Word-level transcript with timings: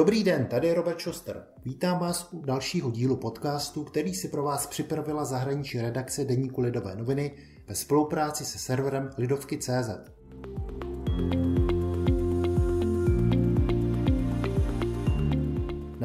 Dobrý 0.00 0.24
den, 0.24 0.46
tady 0.46 0.68
je 0.68 0.74
Robert 0.74 1.00
Schuster. 1.00 1.42
Vítám 1.64 1.98
vás 1.98 2.28
u 2.32 2.42
dalšího 2.42 2.90
dílu 2.90 3.16
podcastu, 3.16 3.84
který 3.84 4.14
si 4.14 4.28
pro 4.28 4.42
vás 4.42 4.66
připravila 4.66 5.24
zahraniční 5.24 5.80
redakce 5.80 6.24
Deníku 6.24 6.60
Lidové 6.60 6.96
noviny 6.96 7.32
ve 7.68 7.74
spolupráci 7.74 8.44
se 8.44 8.58
serverem 8.58 9.10
Lidovky.cz. 9.18 9.90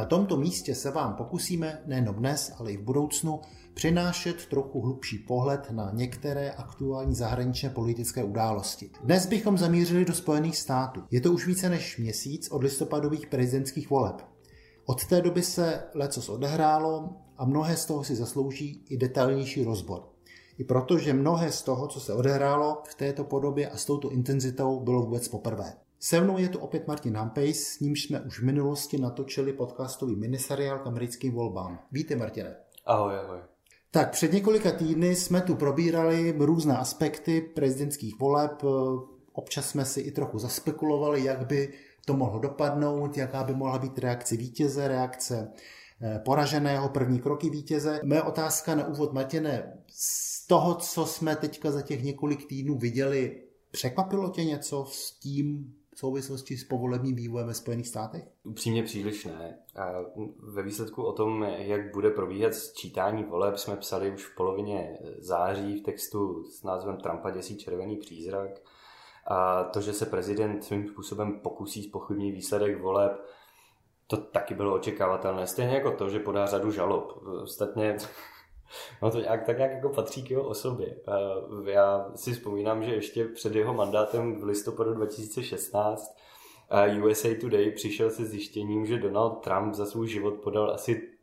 Na 0.05 0.09
tomto 0.09 0.37
místě 0.37 0.75
se 0.75 0.91
vám 0.91 1.13
pokusíme 1.13 1.81
nejenom 1.85 2.15
dnes, 2.15 2.53
ale 2.59 2.71
i 2.71 2.77
v 2.77 2.81
budoucnu 2.81 3.41
přinášet 3.73 4.45
trochu 4.45 4.81
hlubší 4.81 5.17
pohled 5.17 5.71
na 5.71 5.91
některé 5.93 6.51
aktuální 6.51 7.15
zahraničně 7.15 7.69
politické 7.69 8.23
události. 8.23 8.89
Dnes 9.03 9.25
bychom 9.25 9.57
zamířili 9.57 10.05
do 10.05 10.13
Spojených 10.13 10.57
států. 10.57 11.03
Je 11.11 11.21
to 11.21 11.31
už 11.31 11.47
více 11.47 11.69
než 11.69 11.97
měsíc 11.97 12.51
od 12.51 12.63
listopadových 12.63 13.27
prezidentských 13.27 13.89
voleb. 13.89 14.21
Od 14.85 15.05
té 15.05 15.21
doby 15.21 15.43
se 15.43 15.83
lecos 15.93 16.29
odehrálo 16.29 17.09
a 17.37 17.45
mnohé 17.45 17.77
z 17.77 17.85
toho 17.85 18.03
si 18.03 18.15
zaslouží 18.15 18.85
i 18.89 18.97
detailnější 18.97 19.63
rozbor. 19.63 20.09
I 20.57 20.63
protože 20.63 21.13
mnohé 21.13 21.51
z 21.51 21.61
toho, 21.61 21.87
co 21.87 21.99
se 21.99 22.13
odehrálo 22.13 22.81
v 22.87 22.95
této 22.95 23.23
podobě 23.23 23.69
a 23.69 23.77
s 23.77 23.85
touto 23.85 24.09
intenzitou, 24.09 24.79
bylo 24.79 25.01
vůbec 25.01 25.27
poprvé. 25.27 25.84
Se 26.07 26.21
mnou 26.21 26.37
je 26.37 26.49
tu 26.49 26.59
opět 26.59 26.87
Martin 26.87 27.15
Hampejs, 27.15 27.67
s 27.67 27.79
nímž 27.79 28.03
jsme 28.03 28.21
už 28.21 28.39
v 28.39 28.43
minulosti 28.43 28.97
natočili 28.97 29.53
podcastový 29.53 30.15
miniseriál 30.15 30.79
k 30.79 30.87
americkým 30.87 31.33
volbám. 31.33 31.79
Víte, 31.91 32.15
Martine. 32.15 32.55
Ahoj, 32.85 33.15
ahoj. 33.15 33.39
Tak 33.91 34.11
před 34.11 34.33
několika 34.33 34.71
týdny 34.71 35.15
jsme 35.15 35.41
tu 35.41 35.55
probírali 35.55 36.35
různé 36.37 36.77
aspekty 36.77 37.41
prezidentských 37.41 38.19
voleb. 38.19 38.63
Občas 39.33 39.69
jsme 39.69 39.85
si 39.85 40.01
i 40.01 40.11
trochu 40.11 40.39
zaspekulovali, 40.39 41.23
jak 41.23 41.47
by 41.47 41.73
to 42.05 42.13
mohlo 42.13 42.39
dopadnout, 42.39 43.17
jaká 43.17 43.43
by 43.43 43.53
mohla 43.53 43.79
být 43.79 43.99
reakce 43.99 44.37
vítěze, 44.37 44.87
reakce 44.87 45.51
eh, 46.01 46.19
poraženého, 46.25 46.89
první 46.89 47.19
kroky 47.19 47.49
vítěze. 47.49 47.99
Moje 48.03 48.23
otázka 48.23 48.75
na 48.75 48.87
úvod, 48.87 49.13
Matěne, 49.13 49.73
z 49.87 50.47
toho, 50.47 50.75
co 50.75 51.05
jsme 51.05 51.35
teďka 51.35 51.71
za 51.71 51.81
těch 51.81 52.03
několik 52.03 52.47
týdnů 52.47 52.77
viděli, 52.77 53.41
překvapilo 53.71 54.29
tě 54.29 54.43
něco 54.43 54.85
s 54.89 55.19
tím, 55.19 55.75
souvislosti 55.99 56.57
s 56.57 56.63
povolebním 56.63 57.15
vývojem 57.15 57.47
ve 57.47 57.53
Spojených 57.53 57.87
státech? 57.87 58.27
Upřímně 58.43 58.83
příliš 58.83 59.25
ne. 59.25 59.59
A 59.75 59.91
ve 60.39 60.63
výsledku 60.63 61.03
o 61.03 61.13
tom, 61.13 61.43
jak 61.43 61.93
bude 61.93 62.09
probíhat 62.09 62.53
sčítání 62.53 63.23
voleb, 63.23 63.57
jsme 63.57 63.77
psali 63.77 64.11
už 64.11 64.25
v 64.25 64.35
polovině 64.35 64.99
září 65.17 65.79
v 65.79 65.83
textu 65.83 66.43
s 66.43 66.63
názvem 66.63 66.97
Trumpa 66.97 67.31
děsí 67.31 67.57
červený 67.57 67.97
přízrak. 67.97 68.49
A 69.27 69.63
to, 69.63 69.81
že 69.81 69.93
se 69.93 70.05
prezident 70.05 70.63
svým 70.63 70.87
způsobem 70.87 71.39
pokusí 71.39 71.83
spochybnit 71.83 72.35
výsledek 72.35 72.81
voleb, 72.81 73.25
to 74.07 74.17
taky 74.17 74.53
bylo 74.53 74.75
očekávatelné. 74.75 75.47
Stejně 75.47 75.73
jako 75.73 75.91
to, 75.91 76.09
že 76.09 76.19
podá 76.19 76.45
řadu 76.45 76.71
žalob. 76.71 77.23
Ostatně 77.41 77.97
No 79.01 79.11
to 79.11 79.19
nějak, 79.19 79.43
tak 79.43 79.57
nějak 79.57 79.71
jako 79.71 79.89
patří 79.89 80.23
k 80.23 80.31
jeho 80.31 80.43
osobě. 80.43 80.95
Já 81.65 82.11
si 82.15 82.33
vzpomínám, 82.33 82.83
že 82.83 82.95
ještě 82.95 83.25
před 83.25 83.55
jeho 83.55 83.73
mandátem 83.73 84.35
v 84.39 84.43
listopadu 84.43 84.93
2016 84.93 86.17
USA 87.03 87.29
Today 87.41 87.71
přišel 87.71 88.09
se 88.09 88.25
zjištěním, 88.25 88.85
že 88.85 88.99
Donald 88.99 89.31
Trump 89.31 89.73
za 89.73 89.85
svůj 89.85 90.07
život 90.07 90.33
podal 90.33 90.71
asi 90.71 91.15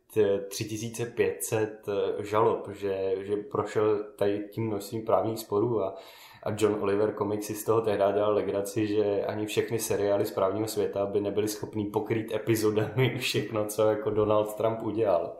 3500 0.47 1.87
e, 1.87 2.23
žalob, 2.23 2.69
že, 2.71 3.15
že 3.19 3.35
prošel 3.35 4.03
tady 4.15 4.47
tím 4.51 4.67
množstvím 4.67 5.05
právních 5.05 5.39
sporů 5.39 5.83
a, 5.83 5.95
a 6.43 6.55
John 6.57 6.77
Oliver 6.81 7.15
Comics 7.17 7.45
si 7.45 7.55
z 7.55 7.65
toho 7.65 7.81
tehdy 7.81 8.03
dělal 8.13 8.33
legraci, 8.33 8.87
že 8.87 9.25
ani 9.25 9.45
všechny 9.45 9.79
seriály 9.79 10.25
z 10.25 10.31
právního 10.31 10.67
světa 10.67 11.05
by 11.05 11.21
nebyly 11.21 11.47
schopný 11.47 11.85
pokrýt 11.85 12.33
epizodami 12.33 13.15
všechno, 13.19 13.65
co 13.65 13.89
jako 13.89 14.09
Donald 14.09 14.55
Trump 14.55 14.83
udělal. 14.83 15.33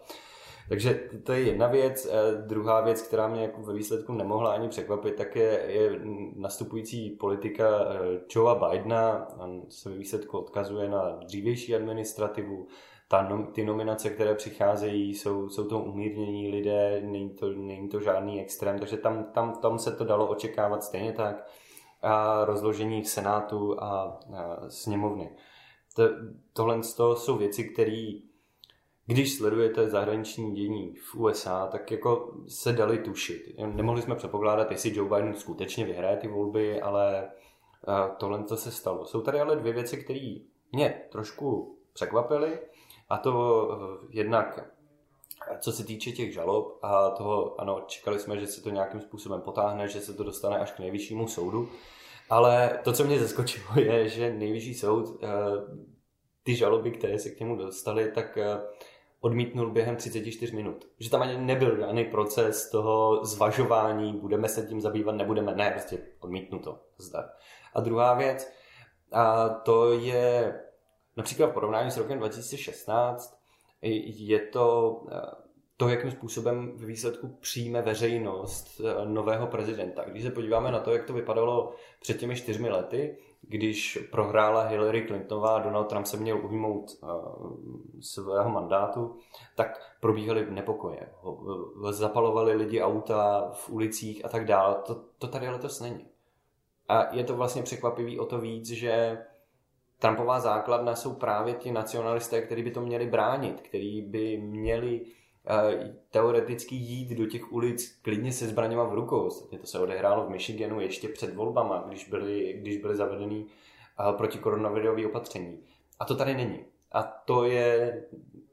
Takže 0.69 1.09
to 1.23 1.33
je 1.33 1.41
jedna 1.41 1.67
věc. 1.67 2.07
Druhá 2.45 2.81
věc, 2.81 3.01
která 3.01 3.27
mě 3.27 3.41
jako 3.41 3.61
ve 3.61 3.73
výsledku 3.73 4.13
nemohla 4.13 4.53
ani 4.53 4.69
překvapit, 4.69 5.15
tak 5.15 5.35
je, 5.35 5.61
je 5.67 5.99
nastupující 6.35 7.09
politika 7.09 7.65
eh, 7.79 8.19
Joea 8.35 8.55
Bidena. 8.55 9.27
On 9.37 9.61
se 9.69 9.89
ve 9.89 9.95
výsledku 9.95 10.37
odkazuje 10.37 10.89
na 10.89 11.19
dřívější 11.25 11.75
administrativu. 11.75 12.67
Ta, 13.07 13.47
ty 13.53 13.65
nominace, 13.65 14.09
které 14.09 14.35
přicházejí, 14.35 15.15
jsou, 15.15 15.49
jsou 15.49 15.67
to 15.67 15.79
umírnění 15.79 16.51
lidé, 16.51 17.01
není 17.05 17.29
to, 17.29 17.49
není 17.49 17.89
to 17.89 17.99
žádný 17.99 18.41
extrém, 18.41 18.79
takže 18.79 18.97
tam, 18.97 19.23
tam, 19.23 19.53
tam 19.61 19.79
se 19.79 19.91
to 19.91 20.05
dalo 20.05 20.27
očekávat 20.27 20.83
stejně 20.83 21.13
tak. 21.13 21.47
A 22.01 22.45
rozložení 22.45 23.05
Senátu 23.05 23.83
a, 23.83 24.19
a 24.35 24.69
sněmovny. 24.69 25.29
To, 25.95 26.03
tohle 26.53 26.83
jsou 27.13 27.37
věci, 27.37 27.63
které 27.63 28.11
když 29.05 29.37
sledujete 29.37 29.89
zahraniční 29.89 30.55
dění 30.55 30.95
v 30.95 31.15
USA, 31.15 31.67
tak 31.67 31.91
jako 31.91 32.33
se 32.47 32.73
dali 32.73 32.97
tušit. 32.97 33.55
Nemohli 33.73 34.01
jsme 34.01 34.15
předpokládat, 34.15 34.71
jestli 34.71 34.95
Joe 34.95 35.09
Biden 35.09 35.35
skutečně 35.35 35.85
vyhraje 35.85 36.17
ty 36.17 36.27
volby, 36.27 36.81
ale 36.81 37.23
eh, 37.27 38.11
tohle 38.17 38.43
to 38.43 38.57
se 38.57 38.71
stalo. 38.71 39.05
Jsou 39.05 39.21
tady 39.21 39.39
ale 39.39 39.55
dvě 39.55 39.73
věci, 39.73 39.97
které 39.97 40.35
mě 40.71 41.01
trošku 41.11 41.77
překvapily 41.93 42.59
a 43.09 43.17
to 43.17 43.69
eh, 43.71 44.07
jednak 44.09 44.73
co 45.59 45.71
se 45.71 45.83
týče 45.83 46.11
těch 46.11 46.33
žalob 46.33 46.79
a 46.81 47.09
toho, 47.09 47.61
ano, 47.61 47.83
čekali 47.87 48.19
jsme, 48.19 48.39
že 48.39 48.47
se 48.47 48.61
to 48.61 48.69
nějakým 48.69 49.01
způsobem 49.01 49.41
potáhne, 49.41 49.87
že 49.87 50.01
se 50.01 50.13
to 50.13 50.23
dostane 50.23 50.57
až 50.57 50.71
k 50.71 50.79
nejvyššímu 50.79 51.27
soudu, 51.27 51.69
ale 52.29 52.79
to, 52.83 52.93
co 52.93 53.03
mě 53.03 53.19
zaskočilo, 53.19 53.67
je, 53.75 54.09
že 54.09 54.33
nejvyšší 54.33 54.73
soud 54.73 55.23
eh, 55.23 55.27
ty 56.43 56.55
žaloby, 56.55 56.91
které 56.91 57.19
se 57.19 57.29
k 57.29 57.39
němu 57.39 57.55
dostaly, 57.55 58.11
tak 58.11 58.37
odmítnul 59.23 59.71
během 59.71 59.95
34 59.95 60.55
minut. 60.55 60.87
Že 60.99 61.09
tam 61.09 61.21
ani 61.21 61.37
nebyl 61.37 61.77
žádný 61.77 62.05
proces 62.05 62.69
toho 62.69 63.25
zvažování, 63.25 64.13
budeme 64.13 64.49
se 64.49 64.67
tím 64.67 64.81
zabývat, 64.81 65.15
nebudeme, 65.15 65.55
ne, 65.55 65.71
prostě 65.71 65.97
odmítnu 66.19 66.59
to. 66.59 66.79
Zdar. 66.97 67.29
A 67.73 67.81
druhá 67.81 68.13
věc, 68.13 68.51
a 69.11 69.49
to 69.49 69.93
je 69.93 70.59
například 71.17 71.47
v 71.47 71.53
porovnání 71.53 71.91
s 71.91 71.97
rokem 71.97 72.19
2016, 72.19 73.39
je 73.81 74.39
to 74.39 74.97
to, 75.77 75.89
jakým 75.89 76.11
způsobem 76.11 76.71
v 76.75 76.85
výsledku 76.85 77.37
přijme 77.41 77.81
veřejnost 77.81 78.81
nového 79.05 79.47
prezidenta. 79.47 80.03
Když 80.07 80.23
se 80.23 80.31
podíváme 80.31 80.71
na 80.71 80.79
to, 80.79 80.91
jak 80.91 81.05
to 81.05 81.13
vypadalo 81.13 81.73
před 82.01 82.19
těmi 82.19 82.35
čtyřmi 82.35 82.69
lety, 82.69 83.17
když 83.47 84.07
prohrála 84.11 84.63
Hillary 84.63 85.07
Clintonová 85.07 85.55
a 85.55 85.59
Donald 85.59 85.83
Trump 85.83 86.05
se 86.05 86.17
měl 86.17 86.45
ujmout 86.45 86.91
uh, 87.01 87.09
svého 88.01 88.49
mandátu, 88.49 89.15
tak 89.55 89.95
probíhaly 89.99 90.51
nepokoje. 90.51 91.09
Zapalovali 91.89 92.53
lidi 92.53 92.81
auta 92.81 93.49
v 93.53 93.69
ulicích 93.69 94.25
a 94.25 94.29
tak 94.29 94.45
dále. 94.45 94.75
To, 94.85 95.03
to 95.17 95.27
tady 95.27 95.49
letos 95.49 95.79
není. 95.79 96.07
A 96.89 97.15
je 97.15 97.23
to 97.23 97.35
vlastně 97.35 97.63
překvapivý 97.63 98.19
o 98.19 98.25
to 98.25 98.39
víc, 98.39 98.67
že 98.69 99.17
Trumpová 99.99 100.39
základna 100.39 100.95
jsou 100.95 101.13
právě 101.13 101.53
ti 101.53 101.71
nacionalisté, 101.71 102.41
kteří 102.41 102.63
by 102.63 102.71
to 102.71 102.81
měli 102.81 103.05
bránit, 103.05 103.61
kteří 103.61 104.01
by 104.01 104.37
měli 104.37 105.05
teoreticky 106.11 106.75
jít 106.75 107.17
do 107.17 107.25
těch 107.25 107.51
ulic 107.51 107.99
klidně 108.01 108.31
se 108.31 108.47
zbraněma 108.47 108.83
v 108.83 108.93
rukou. 108.93 109.25
Ostatně 109.25 109.59
to 109.59 109.67
se 109.67 109.79
odehrálo 109.79 110.25
v 110.25 110.29
Michiganu 110.29 110.81
ještě 110.81 111.07
před 111.07 111.35
volbama, 111.35 111.85
když 111.87 112.09
byly, 112.09 112.57
když 112.61 112.77
byly 112.77 112.95
zavedeny 112.95 113.45
protikoronavirové 114.17 115.05
opatření. 115.05 115.59
A 115.99 116.05
to 116.05 116.15
tady 116.15 116.33
není. 116.33 116.59
A 116.91 117.03
to 117.03 117.45
je 117.45 118.03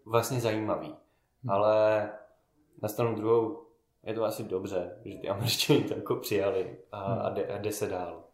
vlastně 0.05 0.41
zajímavý. 0.41 0.87
Hmm. 0.87 1.51
Ale 1.51 2.11
na 2.83 2.89
stranu 2.89 3.15
druhou 3.15 3.63
je 4.07 4.15
to 4.15 4.25
asi 4.25 4.45
dobře, 4.45 4.97
že 5.05 5.19
ty 5.19 5.29
američani 5.29 5.85
to 5.85 5.95
jako 5.95 6.17
přijali 6.17 6.77
a, 6.93 7.13
hmm. 7.13 7.23
a, 7.23 7.31
jde, 7.31 7.47
a 7.47 7.59
jde 7.59 7.73
se 7.73 7.87
dál. 7.87 8.25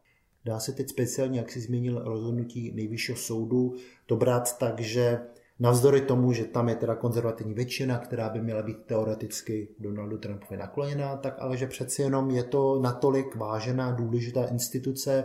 Dá 0.44 0.60
se 0.60 0.72
teď 0.72 0.88
speciálně, 0.88 1.38
jak 1.38 1.50
jsi 1.50 1.60
zmínil, 1.60 2.02
rozhodnutí 2.04 2.72
nejvyššího 2.74 3.18
soudu 3.18 3.74
to 4.06 4.16
brát 4.16 4.58
tak, 4.58 4.80
že 4.80 5.20
Navzdory 5.58 6.00
tomu, 6.00 6.32
že 6.32 6.44
tam 6.44 6.68
je 6.68 6.74
teda 6.74 6.94
konzervativní 6.94 7.54
většina, 7.54 7.98
která 7.98 8.28
by 8.28 8.40
měla 8.40 8.62
být 8.62 8.76
teoreticky 8.86 9.68
Donaldu 9.78 10.18
Trumpovi 10.18 10.56
nakloněná, 10.56 11.16
tak 11.16 11.34
ale 11.38 11.56
že 11.56 11.66
přeci 11.66 12.02
jenom 12.02 12.30
je 12.30 12.44
to 12.44 12.80
natolik 12.82 13.36
vážená, 13.36 13.92
důležitá 13.92 14.44
instituce, 14.44 15.24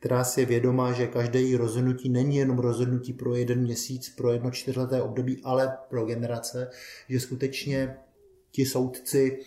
která 0.00 0.24
si 0.24 0.40
je 0.40 0.46
vědomá, 0.46 0.92
že 0.92 1.06
každé 1.06 1.40
její 1.40 1.56
rozhodnutí 1.56 2.08
není 2.08 2.36
jenom 2.36 2.58
rozhodnutí 2.58 3.12
pro 3.12 3.34
jeden 3.34 3.60
měsíc, 3.60 4.08
pro 4.16 4.32
jedno 4.32 4.50
čtyřleté 4.50 5.02
období, 5.02 5.40
ale 5.44 5.78
pro 5.88 6.04
generace, 6.04 6.70
že 7.08 7.20
skutečně 7.20 7.96
ti 8.50 8.66
soudci 8.66 9.40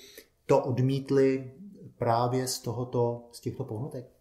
to 0.46 0.64
odmítli 0.64 1.52
právě 1.98 2.48
z, 2.48 2.60
tohoto, 2.60 3.30
z 3.32 3.42
těchto 3.42 3.64
pohnutek. 3.64 4.21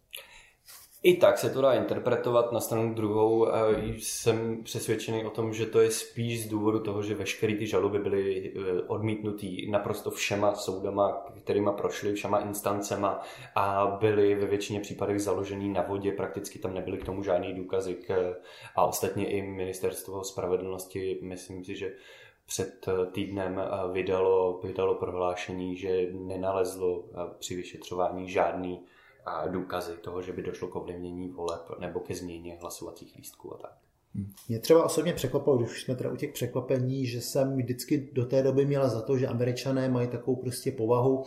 I 1.03 1.17
tak 1.17 1.37
se 1.37 1.49
to 1.49 1.61
dá 1.61 1.73
interpretovat. 1.73 2.51
Na 2.51 2.59
stranu 2.59 2.93
druhou 2.93 3.47
jsem 3.97 4.63
přesvědčený 4.63 5.25
o 5.25 5.29
tom, 5.29 5.53
že 5.53 5.65
to 5.65 5.79
je 5.79 5.91
spíš 5.91 6.43
z 6.43 6.49
důvodu 6.49 6.79
toho, 6.79 7.03
že 7.03 7.15
veškeré 7.15 7.55
ty 7.55 7.67
žaloby 7.67 7.99
byly 7.99 8.53
odmítnutý 8.87 9.71
naprosto 9.71 10.11
všema 10.11 10.55
soudama, 10.55 11.25
kterýma 11.43 11.71
prošly, 11.71 12.13
všema 12.13 12.39
instancema 12.39 13.19
a 13.55 13.97
byly 13.99 14.35
ve 14.35 14.47
většině 14.47 14.79
případech 14.79 15.21
založený 15.21 15.69
na 15.69 15.81
vodě. 15.81 16.11
Prakticky 16.11 16.59
tam 16.59 16.73
nebyly 16.73 16.97
k 16.97 17.05
tomu 17.05 17.23
žádný 17.23 17.53
důkazy. 17.53 17.97
A 18.75 18.85
ostatně 18.85 19.29
i 19.29 19.41
ministerstvo 19.41 20.23
spravedlnosti, 20.23 21.19
myslím 21.21 21.63
si, 21.63 21.75
že 21.75 21.93
před 22.45 22.85
týdnem 23.11 23.61
vydalo, 23.91 24.59
vydalo 24.63 24.95
prohlášení, 24.95 25.77
že 25.77 26.07
nenalezlo 26.11 27.03
při 27.39 27.55
vyšetřování 27.55 28.29
žádný 28.29 28.85
důkazy 29.47 29.97
toho, 30.01 30.21
že 30.21 30.33
by 30.33 30.41
došlo 30.41 30.67
k 30.67 30.75
ovlivnění 30.75 31.29
voleb 31.29 31.61
nebo 31.79 31.99
ke 31.99 32.15
změně 32.15 32.57
hlasovacích 32.61 33.15
lístků 33.15 33.53
a 33.53 33.57
tak. 33.57 33.73
Mě 34.49 34.59
třeba 34.59 34.83
osobně 34.83 35.13
překvapilo, 35.13 35.57
když 35.57 35.81
jsme 35.81 35.95
teda 35.95 36.11
u 36.11 36.15
těch 36.15 36.31
překvapení, 36.31 37.05
že 37.05 37.21
jsem 37.21 37.57
vždycky 37.57 38.09
do 38.13 38.25
té 38.25 38.43
doby 38.43 38.65
měla 38.65 38.87
za 38.87 39.01
to, 39.01 39.17
že 39.17 39.27
američané 39.27 39.89
mají 39.89 40.07
takovou 40.07 40.35
prostě 40.35 40.71
povahu, 40.71 41.23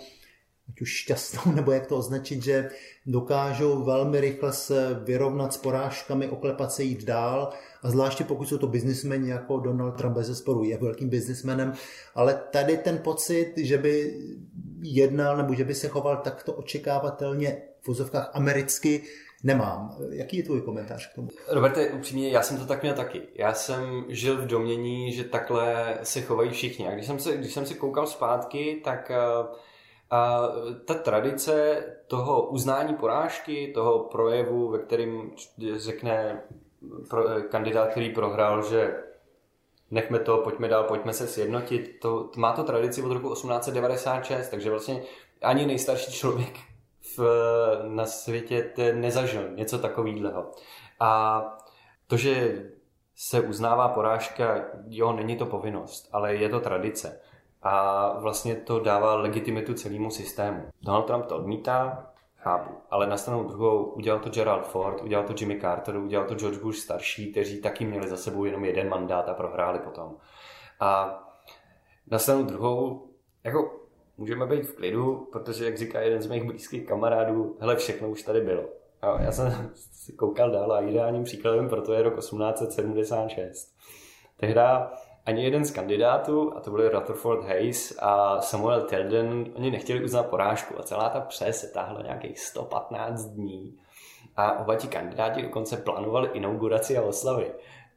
ať 0.69 0.81
už 0.81 0.91
šťastnou, 0.91 1.53
nebo 1.55 1.73
jak 1.73 1.87
to 1.87 1.97
označit, 1.97 2.43
že 2.43 2.71
dokážou 3.07 3.85
velmi 3.85 4.21
rychle 4.21 4.53
se 4.53 5.01
vyrovnat 5.05 5.53
s 5.53 5.57
porážkami, 5.57 6.29
oklepat 6.29 6.73
se 6.73 6.83
jít 6.83 7.05
dál. 7.05 7.53
A 7.83 7.91
zvláště 7.91 8.25
pokud 8.25 8.49
jsou 8.49 8.59
to 8.59 8.67
biznismeni 8.67 9.31
jako 9.31 9.61
Donald 9.61 9.93
Trump 9.93 10.17
bez 10.17 10.39
sporu 10.39 10.65
je 10.65 10.79
velkým 10.79 11.09
biznismenem, 11.09 11.73
ale 12.15 12.43
tady 12.51 12.77
ten 12.77 12.99
pocit, 12.99 13.53
že 13.57 13.79
by 13.79 14.21
jednal 14.83 15.37
nebo 15.37 15.55
že 15.55 15.65
by 15.65 15.75
se 15.75 15.89
choval 15.89 16.17
takto 16.17 16.53
očekávatelně 16.53 17.63
vozovkách 17.87 18.31
americky, 18.33 19.03
nemám. 19.43 19.97
Jaký 20.11 20.37
je 20.37 20.43
tvůj 20.43 20.63
komentář 20.63 21.13
k 21.13 21.15
tomu? 21.15 21.29
Roberte, 21.49 21.91
upřímně, 21.91 22.31
já 22.31 22.43
jsem 22.43 22.59
to 22.59 22.67
tak 22.67 22.83
měl 22.83 22.95
taky. 22.95 23.23
Já 23.35 23.55
jsem 23.55 24.05
žil 24.09 24.37
v 24.37 24.47
domění, 24.47 25.13
že 25.13 25.25
takhle 25.25 25.99
se 26.03 26.21
chovají 26.21 26.51
všichni. 26.51 26.89
A 26.89 26.95
když 26.95 27.07
jsem 27.07 27.19
se, 27.19 27.37
když 27.37 27.53
jsem 27.53 27.67
se 27.67 27.75
koukal 27.75 28.07
zpátky, 28.07 28.81
tak 28.85 29.11
a 30.11 30.49
ta 30.85 30.95
tradice 30.95 31.85
toho 32.07 32.47
uznání 32.47 32.95
porážky, 32.95 33.73
toho 33.75 33.99
projevu, 33.99 34.71
ve 34.71 34.79
kterým 34.79 35.33
řekne 35.77 36.43
pro, 37.11 37.25
kandidát, 37.49 37.91
který 37.91 38.11
prohrál, 38.11 38.63
že 38.69 38.95
nechme 39.91 40.19
to, 40.19 40.39
pojďme 40.39 40.69
dál, 40.69 40.85
pojďme 40.85 41.13
se 41.13 41.27
sjednotit, 41.27 41.99
to, 42.01 42.25
to 42.25 42.41
má 42.41 42.53
to 42.53 42.65
tradici 42.65 43.03
od 43.03 43.13
roku 43.13 43.33
1896, 43.33 44.49
takže 44.49 44.71
vlastně 44.71 45.03
ani 45.43 45.67
nejstarší 45.67 46.13
člověk 46.13 46.55
v, 47.17 47.21
na 47.89 48.07
světě 48.07 48.73
nezažil 48.95 49.51
něco 49.55 49.79
takového. 49.79 50.51
A 51.01 51.43
to, 52.07 52.17
že 52.17 52.63
se 53.17 53.41
uznává 53.41 53.89
porážka, 53.89 54.65
jo, 54.87 55.13
není 55.13 55.37
to 55.37 55.47
povinnost, 55.47 56.09
ale 56.13 56.35
je 56.35 56.49
to 56.49 56.61
tradice 56.61 57.21
a 57.63 58.13
vlastně 58.19 58.55
to 58.55 58.81
dává 58.81 59.15
legitimitu 59.15 59.75
celému 59.75 60.11
systému. 60.11 60.69
Donald 60.83 61.03
Trump 61.03 61.27
to 61.27 61.37
odmítá, 61.37 62.11
chápu, 62.37 62.75
ale 62.91 63.07
na 63.07 63.17
stranu 63.17 63.45
druhou 63.45 63.85
udělal 63.85 64.21
to 64.21 64.31
Gerald 64.31 64.67
Ford, 64.67 65.03
udělal 65.03 65.27
to 65.27 65.35
Jimmy 65.39 65.61
Carter, 65.61 65.97
udělal 65.97 66.27
to 66.27 66.35
George 66.35 66.59
Bush 66.59 66.79
starší, 66.79 67.31
kteří 67.31 67.61
taky 67.61 67.85
měli 67.85 68.09
za 68.09 68.17
sebou 68.17 68.45
jenom 68.45 68.65
jeden 68.65 68.89
mandát 68.89 69.29
a 69.29 69.35
prohráli 69.35 69.79
potom. 69.79 70.17
A 70.81 71.21
na 72.11 72.19
stranu 72.19 72.45
druhou, 72.45 73.09
jako 73.45 73.84
můžeme 74.17 74.47
být 74.47 74.63
v 74.63 74.77
klidu, 74.77 75.29
protože, 75.33 75.65
jak 75.65 75.79
říká 75.79 76.01
jeden 76.01 76.23
z 76.23 76.27
mých 76.27 76.45
blízkých 76.45 76.87
kamarádů, 76.87 77.57
hele, 77.61 77.77
všechno 77.77 78.09
už 78.09 78.23
tady 78.23 78.41
bylo. 78.41 78.65
A 79.03 79.23
já 79.23 79.33
jsem 79.33 79.71
si 79.75 80.13
koukal 80.13 80.51
dál 80.51 80.73
a 80.73 80.81
ideálním 80.81 81.25
příkladem 81.25 81.69
pro 81.69 81.83
to 81.83 81.93
je 81.93 82.03
rok 82.03 82.17
1876. 82.19 83.75
Tehda 84.37 84.93
ani 85.27 85.45
jeden 85.45 85.65
z 85.65 85.71
kandidátů, 85.71 86.57
a 86.57 86.61
to 86.61 86.71
byli 86.71 86.89
Rutherford 86.89 87.45
Hayes 87.45 87.99
a 87.99 88.41
Samuel 88.41 88.83
Tilden, 88.83 89.47
oni 89.57 89.71
nechtěli 89.71 90.05
uznat 90.05 90.27
porážku 90.27 90.79
a 90.79 90.83
celá 90.83 91.09
ta 91.09 91.21
pře 91.21 91.53
se 91.53 91.67
táhla 91.67 92.03
nějakých 92.03 92.41
115 92.41 93.25
dní. 93.25 93.79
A 94.37 94.59
oba 94.59 94.77
ti 94.77 94.89
kandidáti 94.89 95.43
dokonce 95.43 95.77
plánovali 95.77 96.31
inauguraci 96.33 96.99
a 96.99 97.03
oslavy. 97.03 97.53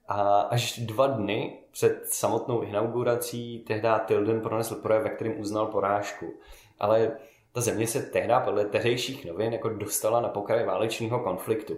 A 0.08 0.40
až 0.40 0.80
dva 0.80 1.08
dny 1.08 1.60
před 1.72 2.06
samotnou 2.06 2.62
inaugurací 2.62 3.60
tehdy 3.60 3.88
Tilden 4.06 4.42
pronesl 4.42 4.76
projev, 4.76 5.04
ve 5.04 5.10
kterým 5.10 5.40
uznal 5.40 5.66
porážku. 5.66 6.34
Ale 6.80 7.18
ta 7.52 7.62
země 7.62 7.88
se 7.88 8.02
tehdy 8.02 8.34
podle 8.44 8.66
tehdejších 8.66 9.26
novin 9.26 9.54
jako 9.54 9.70
dostala 9.70 10.22
na 10.22 10.30
pokraj 10.30 10.66
válečného 10.66 11.20
konfliktu. 11.20 11.78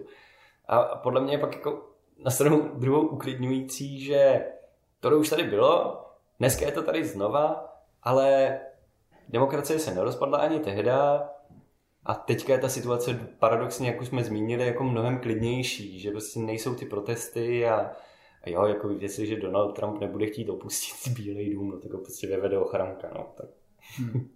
A 0.68 0.82
podle 0.82 1.20
mě 1.20 1.34
je 1.34 1.38
pak 1.38 1.54
jako 1.54 1.90
na 2.24 2.30
stranu 2.30 2.70
druhou 2.74 3.00
uklidňující, 3.00 4.04
že 4.04 4.46
to 5.00 5.18
už 5.18 5.28
tady 5.28 5.42
bylo, 5.42 6.04
dneska 6.38 6.66
je 6.66 6.72
to 6.72 6.82
tady 6.82 7.04
znova, 7.04 7.74
ale 8.02 8.58
demokracie 9.28 9.78
se 9.78 9.94
nerozpadla 9.94 10.38
ani 10.38 10.60
tehda 10.60 11.28
a 12.04 12.14
teďka 12.14 12.52
je 12.52 12.58
ta 12.58 12.68
situace 12.68 13.14
paradoxně, 13.38 13.90
jak 13.90 14.00
už 14.00 14.08
jsme 14.08 14.24
zmínili, 14.24 14.66
jako 14.66 14.84
mnohem 14.84 15.18
klidnější, 15.18 16.00
že 16.00 16.10
prostě 16.10 16.40
nejsou 16.40 16.74
ty 16.74 16.86
protesty 16.86 17.68
a, 17.68 17.90
a 18.42 18.50
jo, 18.50 18.66
jako 18.66 18.98
že 19.00 19.40
Donald 19.40 19.72
Trump 19.72 20.00
nebude 20.00 20.26
chtít 20.26 20.48
opustit 20.48 21.14
Bílý 21.16 21.54
dům, 21.54 21.70
no 21.70 21.78
tak 21.78 21.92
ho 21.92 21.98
prostě 21.98 22.26
vyvede 22.26 22.58
ochranka, 22.58 23.10
no. 23.14 23.32
Tak. 23.36 23.48
Hmm. 23.96 24.28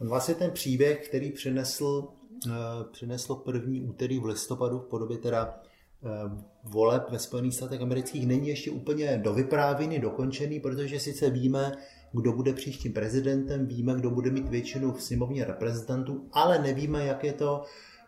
On 0.00 0.08
vlastně 0.08 0.34
ten 0.34 0.50
příběh, 0.50 1.08
který 1.08 1.32
přinesl, 1.32 2.08
uh, 2.46 2.52
přineslo 2.92 3.36
první 3.36 3.82
úterý 3.82 4.18
v 4.18 4.24
listopadu 4.24 4.78
v 4.78 4.88
podobě 4.88 5.18
teda 5.18 5.62
Eh, 6.04 6.30
voleb 6.64 7.10
ve 7.10 7.18
Spojených 7.18 7.54
státech 7.54 7.80
amerických 7.80 8.26
není 8.26 8.48
ještě 8.48 8.70
úplně 8.70 9.20
dovyprávěný, 9.24 9.98
dokončený, 9.98 10.60
protože 10.60 11.00
sice 11.00 11.30
víme, 11.30 11.72
kdo 12.12 12.32
bude 12.32 12.52
příštím 12.52 12.92
prezidentem, 12.92 13.66
víme, 13.66 13.94
kdo 13.94 14.10
bude 14.10 14.30
mít 14.30 14.48
většinu 14.48 14.92
v 14.92 15.02
sněmovně 15.02 15.44
reprezentantů, 15.44 16.28
ale 16.32 16.58
nevíme, 16.58 17.06
jak 17.06 17.24
je 17.24 17.32
to 17.32 17.62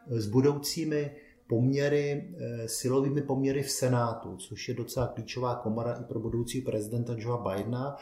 s 0.06 0.26
budoucími 0.26 1.16
poměry, 1.46 2.35
eh, 2.37 2.69
silovými 2.69 3.23
poměry 3.23 3.62
v 3.62 3.70
Senátu, 3.70 4.37
což 4.37 4.69
je 4.69 4.75
docela 4.75 5.06
klíčová 5.06 5.55
komora 5.55 5.94
i 5.94 6.05
pro 6.05 6.20
budoucího 6.20 6.64
prezidenta 6.64 7.14
Joea 7.19 7.37
Bidena. 7.37 7.96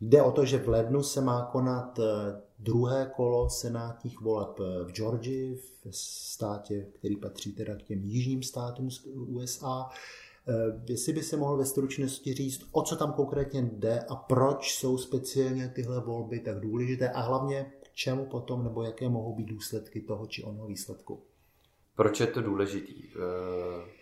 Jde 0.00 0.22
o 0.22 0.32
to, 0.32 0.44
že 0.44 0.58
v 0.58 0.68
lednu 0.68 1.02
se 1.02 1.20
má 1.20 1.48
konat 1.52 1.98
eh, 1.98 2.40
druhé 2.58 3.10
kolo 3.16 3.50
senátních 3.50 4.20
voleb 4.20 4.58
v 4.58 4.92
Georgii, 4.92 5.56
v 5.56 5.88
státě, 5.90 6.86
který 6.98 7.16
patří 7.16 7.52
teda 7.52 7.76
k 7.76 7.82
těm 7.82 8.04
jižním 8.04 8.42
státům 8.42 8.90
z 8.90 9.06
USA. 9.06 9.88
Eh, 10.48 10.80
jestli 10.88 11.12
by 11.12 11.22
se 11.22 11.36
mohl 11.36 11.56
ve 11.56 11.66
stručnosti 11.66 12.34
říct, 12.34 12.60
o 12.72 12.82
co 12.82 12.96
tam 12.96 13.12
konkrétně 13.12 13.62
jde 13.62 14.00
a 14.00 14.16
proč 14.16 14.74
jsou 14.74 14.98
speciálně 14.98 15.68
tyhle 15.68 16.00
volby 16.00 16.40
tak 16.40 16.60
důležité 16.60 17.08
a 17.08 17.20
hlavně 17.20 17.72
k 17.82 17.94
čemu 17.94 18.24
potom 18.26 18.64
nebo 18.64 18.82
jaké 18.82 19.08
mohou 19.08 19.34
být 19.34 19.46
důsledky 19.46 20.00
toho 20.00 20.26
či 20.26 20.42
onoho 20.42 20.66
výsledku. 20.66 21.22
Proč 21.96 22.20
je 22.20 22.26
to 22.26 22.42
důležitý? 22.42 23.04
Eh, 23.04 23.96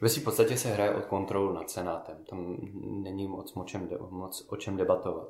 ve 0.00 0.08
v 0.08 0.24
podstatě 0.24 0.56
se 0.56 0.68
hraje 0.68 0.94
o 0.94 1.00
kontrolu 1.00 1.52
nad 1.52 1.70
Senátem. 1.70 2.16
Tam 2.30 2.56
není 2.82 3.28
moc, 3.28 3.52
o 3.56 3.64
čem, 3.64 3.88
moc 4.10 4.46
o 4.48 4.56
čem 4.56 4.76
debatovat. 4.76 5.28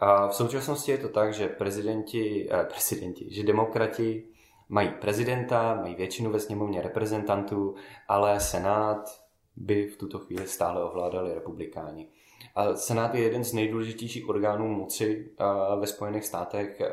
A 0.00 0.28
v 0.28 0.34
současnosti 0.34 0.92
je 0.92 0.98
to 0.98 1.08
tak, 1.08 1.34
že 1.34 1.48
prezidenti, 1.48 2.48
eh, 2.50 2.64
prezidenti, 2.64 3.34
že 3.34 3.42
demokrati 3.42 4.24
mají 4.68 4.90
prezidenta, 5.00 5.74
mají 5.74 5.94
většinu 5.94 6.30
ve 6.30 6.40
sněmovně 6.40 6.82
reprezentantů, 6.82 7.74
ale 8.08 8.40
Senát 8.40 9.24
by 9.56 9.86
v 9.86 9.96
tuto 9.96 10.18
chvíli 10.18 10.46
stále 10.46 10.84
ovládali 10.84 11.34
republikáni. 11.34 12.08
A 12.54 12.74
Senát 12.74 13.14
je 13.14 13.22
jeden 13.22 13.44
z 13.44 13.52
nejdůležitějších 13.52 14.28
orgánů 14.28 14.68
moci 14.68 15.30
eh, 15.40 15.44
ve 15.80 15.86
Spojených 15.86 16.24
státech 16.24 16.80
eh, 16.80 16.88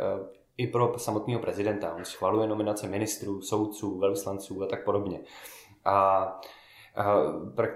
i 0.58 0.68
pro 0.68 1.00
samotného 1.00 1.42
prezidenta. 1.42 1.96
On 1.96 2.06
schvaluje 2.06 2.48
nominace 2.48 2.88
ministrů, 2.88 3.42
soudců, 3.42 4.00
velvyslanců 4.00 4.64
a 4.64 4.66
tak 4.66 4.86
podobně. 4.86 5.20
A 5.86 6.42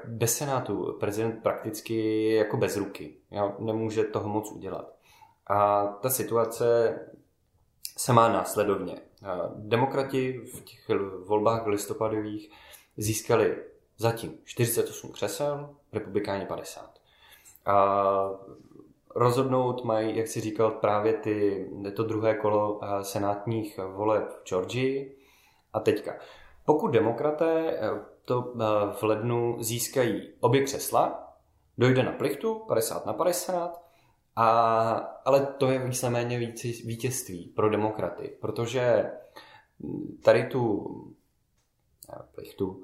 bez 0.05 0.37
Senátu 0.37 0.97
prezident 0.99 1.43
prakticky 1.43 2.29
jako 2.33 2.57
bez 2.57 2.77
ruky. 2.77 3.17
Nemůže 3.59 4.03
toho 4.03 4.29
moc 4.29 4.51
udělat. 4.51 4.93
A 5.47 5.85
ta 5.85 6.09
situace 6.09 6.99
se 7.97 8.13
má 8.13 8.29
následovně. 8.29 9.01
Demokrati 9.55 10.41
v 10.53 10.63
těch 10.63 10.89
volbách 11.25 11.67
listopadových 11.67 12.51
získali 12.97 13.63
zatím 13.97 14.37
48 14.43 15.11
křesel, 15.11 15.75
republikáni 15.93 16.45
50. 16.45 16.99
A 17.65 18.29
rozhodnout 19.15 19.83
mají, 19.83 20.17
jak 20.17 20.27
si 20.27 20.41
říkal, 20.41 20.71
právě 20.71 21.13
ty, 21.13 21.69
to 21.95 22.03
druhé 22.03 22.35
kolo 22.35 22.79
senátních 23.01 23.79
voleb 23.95 24.29
v 24.29 24.49
Georgii. 24.49 25.17
A 25.73 25.79
teďka, 25.79 26.15
pokud 26.65 26.87
demokraté 26.87 27.77
eh, 27.77 27.89
to 28.25 28.53
eh, 28.55 28.63
v 28.93 29.03
lednu 29.03 29.57
získají 29.59 30.33
obě 30.39 30.63
křesla, 30.63 31.33
dojde 31.77 32.03
na 32.03 32.11
plichtu 32.11 32.59
50 32.67 33.05
na 33.05 33.13
50 33.13 33.85
a, 34.35 34.49
ale 35.25 35.45
to 35.45 35.71
je 35.71 35.79
víceméně 35.79 36.39
vítězství 36.85 37.53
pro 37.55 37.69
demokraty, 37.69 38.37
protože 38.41 39.11
tady 40.23 40.43
tu 40.43 40.85
plichtu, 42.35 42.83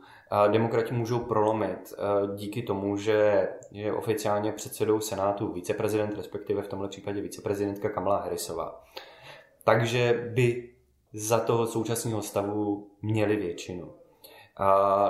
demokrati 0.52 0.94
můžou 0.94 1.20
prolomit 1.20 1.94
díky 2.36 2.62
tomu, 2.62 2.98
že 2.98 3.48
je 3.72 3.94
oficiálně 3.94 4.52
předsedou 4.52 5.00
Senátu 5.00 5.52
viceprezident, 5.52 6.18
respektive 6.18 6.62
v 6.62 6.68
tomhle 6.68 6.88
případě 6.88 7.22
viceprezidentka 7.22 7.90
Kamala 7.90 8.18
Harrisová. 8.18 8.84
Takže 9.64 10.30
by 10.34 10.70
za 11.14 11.40
toho 11.40 11.68
současného 11.68 12.22
stavu 12.22 12.92
měli 13.02 13.36
většinu. 13.36 13.92
A 14.58 14.68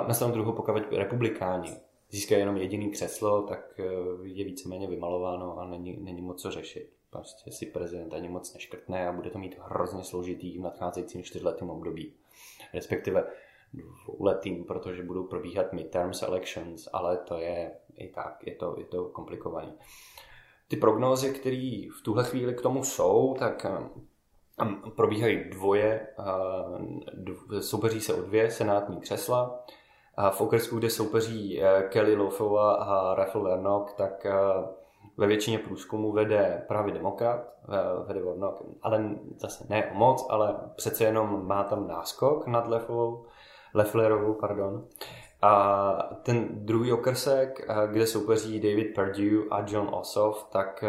na 0.08 0.14
stranu 0.14 0.32
druhou, 0.32 0.52
pokud 0.52 0.74
republikáni 0.92 1.70
získají 2.10 2.40
jenom 2.40 2.56
jediný 2.56 2.90
křeslo, 2.90 3.42
tak 3.42 3.80
eh, 3.80 3.84
je 4.22 4.44
víceméně 4.44 4.88
vymalováno 4.88 5.58
a 5.58 5.66
není, 5.66 5.96
není 6.00 6.22
moc 6.22 6.42
co 6.42 6.50
řešit. 6.50 6.90
Prostě 7.10 7.52
si 7.52 7.66
prezident 7.66 8.14
ani 8.14 8.28
moc 8.28 8.54
neškrtne 8.54 9.08
a 9.08 9.12
bude 9.12 9.30
to 9.30 9.38
mít 9.38 9.56
hrozně 9.60 10.04
složitý 10.04 10.58
v 10.58 10.60
nadcházejícím 10.60 11.22
čtyřletém 11.22 11.70
období. 11.70 12.14
Respektive 12.74 13.24
dvouletým, 13.72 14.64
protože 14.64 15.02
budou 15.02 15.24
probíhat 15.24 15.72
midterms 15.72 16.22
elections, 16.22 16.88
ale 16.92 17.16
to 17.16 17.38
je 17.38 17.72
i 17.96 18.08
tak, 18.08 18.46
je 18.46 18.54
to, 18.54 18.74
je 18.78 18.84
to 18.84 19.04
komplikované. 19.04 19.72
Ty 20.68 20.76
prognózy, 20.76 21.30
které 21.30 21.88
v 21.98 22.02
tuhle 22.02 22.24
chvíli 22.24 22.54
k 22.54 22.60
tomu 22.60 22.84
jsou, 22.84 23.34
tak 23.38 23.64
eh, 23.64 24.64
probíhají 24.96 25.50
dvoje, 25.50 26.06
eh, 27.52 27.62
soupeří 27.62 28.00
se 28.00 28.14
o 28.14 28.22
dvě 28.22 28.50
senátní 28.50 29.00
křesla. 29.00 29.64
V 30.30 30.40
okresku, 30.40 30.78
kde 30.78 30.90
soupeří 30.90 31.62
eh, 31.62 31.82
Kelly 31.88 32.16
Lofova 32.16 32.74
a 32.74 33.14
Raphael 33.14 33.44
Warnock, 33.44 33.92
tak 33.92 34.26
ve 35.16 35.26
většině 35.26 35.58
průzkumu 35.58 36.12
vede 36.12 36.64
právě 36.68 36.94
demokrat, 36.94 37.40
vede 38.06 38.22
Warnock, 38.22 38.62
ale 38.82 39.18
zase 39.36 39.66
ne 39.68 39.90
o 39.90 39.94
moc, 39.94 40.26
ale 40.30 40.54
přece 40.76 41.04
jenom 41.04 41.46
má 41.46 41.64
tam 41.64 41.88
náskok 41.88 42.46
nad 42.46 42.68
Leflerovou. 42.68 43.24
Lefflerovou, 43.74 44.34
pardon. 44.34 44.86
A 45.42 45.92
ten 46.22 46.48
druhý 46.66 46.92
okrsek, 46.92 47.68
kde 47.90 48.06
soupeří 48.06 48.60
David 48.60 48.94
Perdue 48.94 49.48
a 49.50 49.64
John 49.68 49.88
Ossoff, 49.92 50.48
tak 50.50 50.84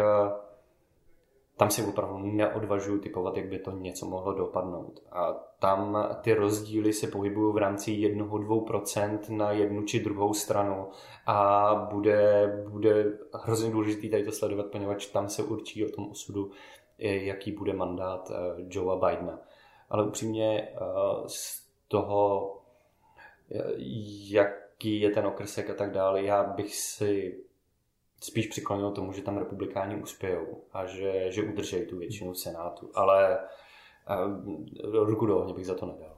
tam 1.56 1.70
si 1.70 1.84
opravdu 1.84 2.18
neodvažuji 2.18 2.98
typovat, 2.98 3.36
jak 3.36 3.46
by 3.46 3.58
to 3.58 3.70
něco 3.70 4.06
mohlo 4.06 4.32
dopadnout. 4.32 5.00
A 5.12 5.32
tam 5.58 6.08
ty 6.22 6.34
rozdíly 6.34 6.92
se 6.92 7.06
pohybují 7.06 7.54
v 7.54 7.56
rámci 7.56 7.90
1-2% 7.90 9.36
na 9.36 9.50
jednu 9.50 9.82
či 9.82 10.00
druhou 10.00 10.34
stranu 10.34 10.88
a 11.26 11.74
bude, 11.90 12.52
bude 12.68 13.04
hrozně 13.34 13.70
důležité 13.70 14.08
tady 14.08 14.24
to 14.24 14.32
sledovat, 14.32 14.66
poněvadž 14.66 15.06
tam 15.06 15.28
se 15.28 15.42
určí 15.42 15.86
o 15.86 15.96
tom 15.96 16.10
osudu, 16.10 16.50
jaký 16.98 17.52
bude 17.52 17.72
mandát 17.72 18.32
Joea 18.56 18.96
Bidena. 18.96 19.38
Ale 19.90 20.06
upřímně 20.06 20.68
z 21.26 21.64
toho 21.88 22.50
jaký 24.28 25.00
je 25.00 25.10
ten 25.10 25.26
okrsek 25.26 25.70
a 25.70 25.74
tak 25.74 25.92
dále. 25.92 26.22
Já 26.22 26.44
bych 26.44 26.74
si 26.74 27.38
spíš 28.20 28.46
přiklonil 28.46 28.90
tomu, 28.90 29.12
že 29.12 29.22
tam 29.22 29.38
republikáni 29.38 30.02
uspějou 30.02 30.64
a 30.72 30.86
že, 30.86 31.26
že 31.28 31.42
udržejí 31.42 31.86
tu 31.86 31.98
většinu 31.98 32.34
Senátu, 32.34 32.90
ale 32.94 33.38
uh, 34.26 35.06
ruku 35.06 35.26
do 35.26 35.38
ohně 35.38 35.54
bych 35.54 35.66
za 35.66 35.74
to 35.74 35.86
nedal. 35.86 36.16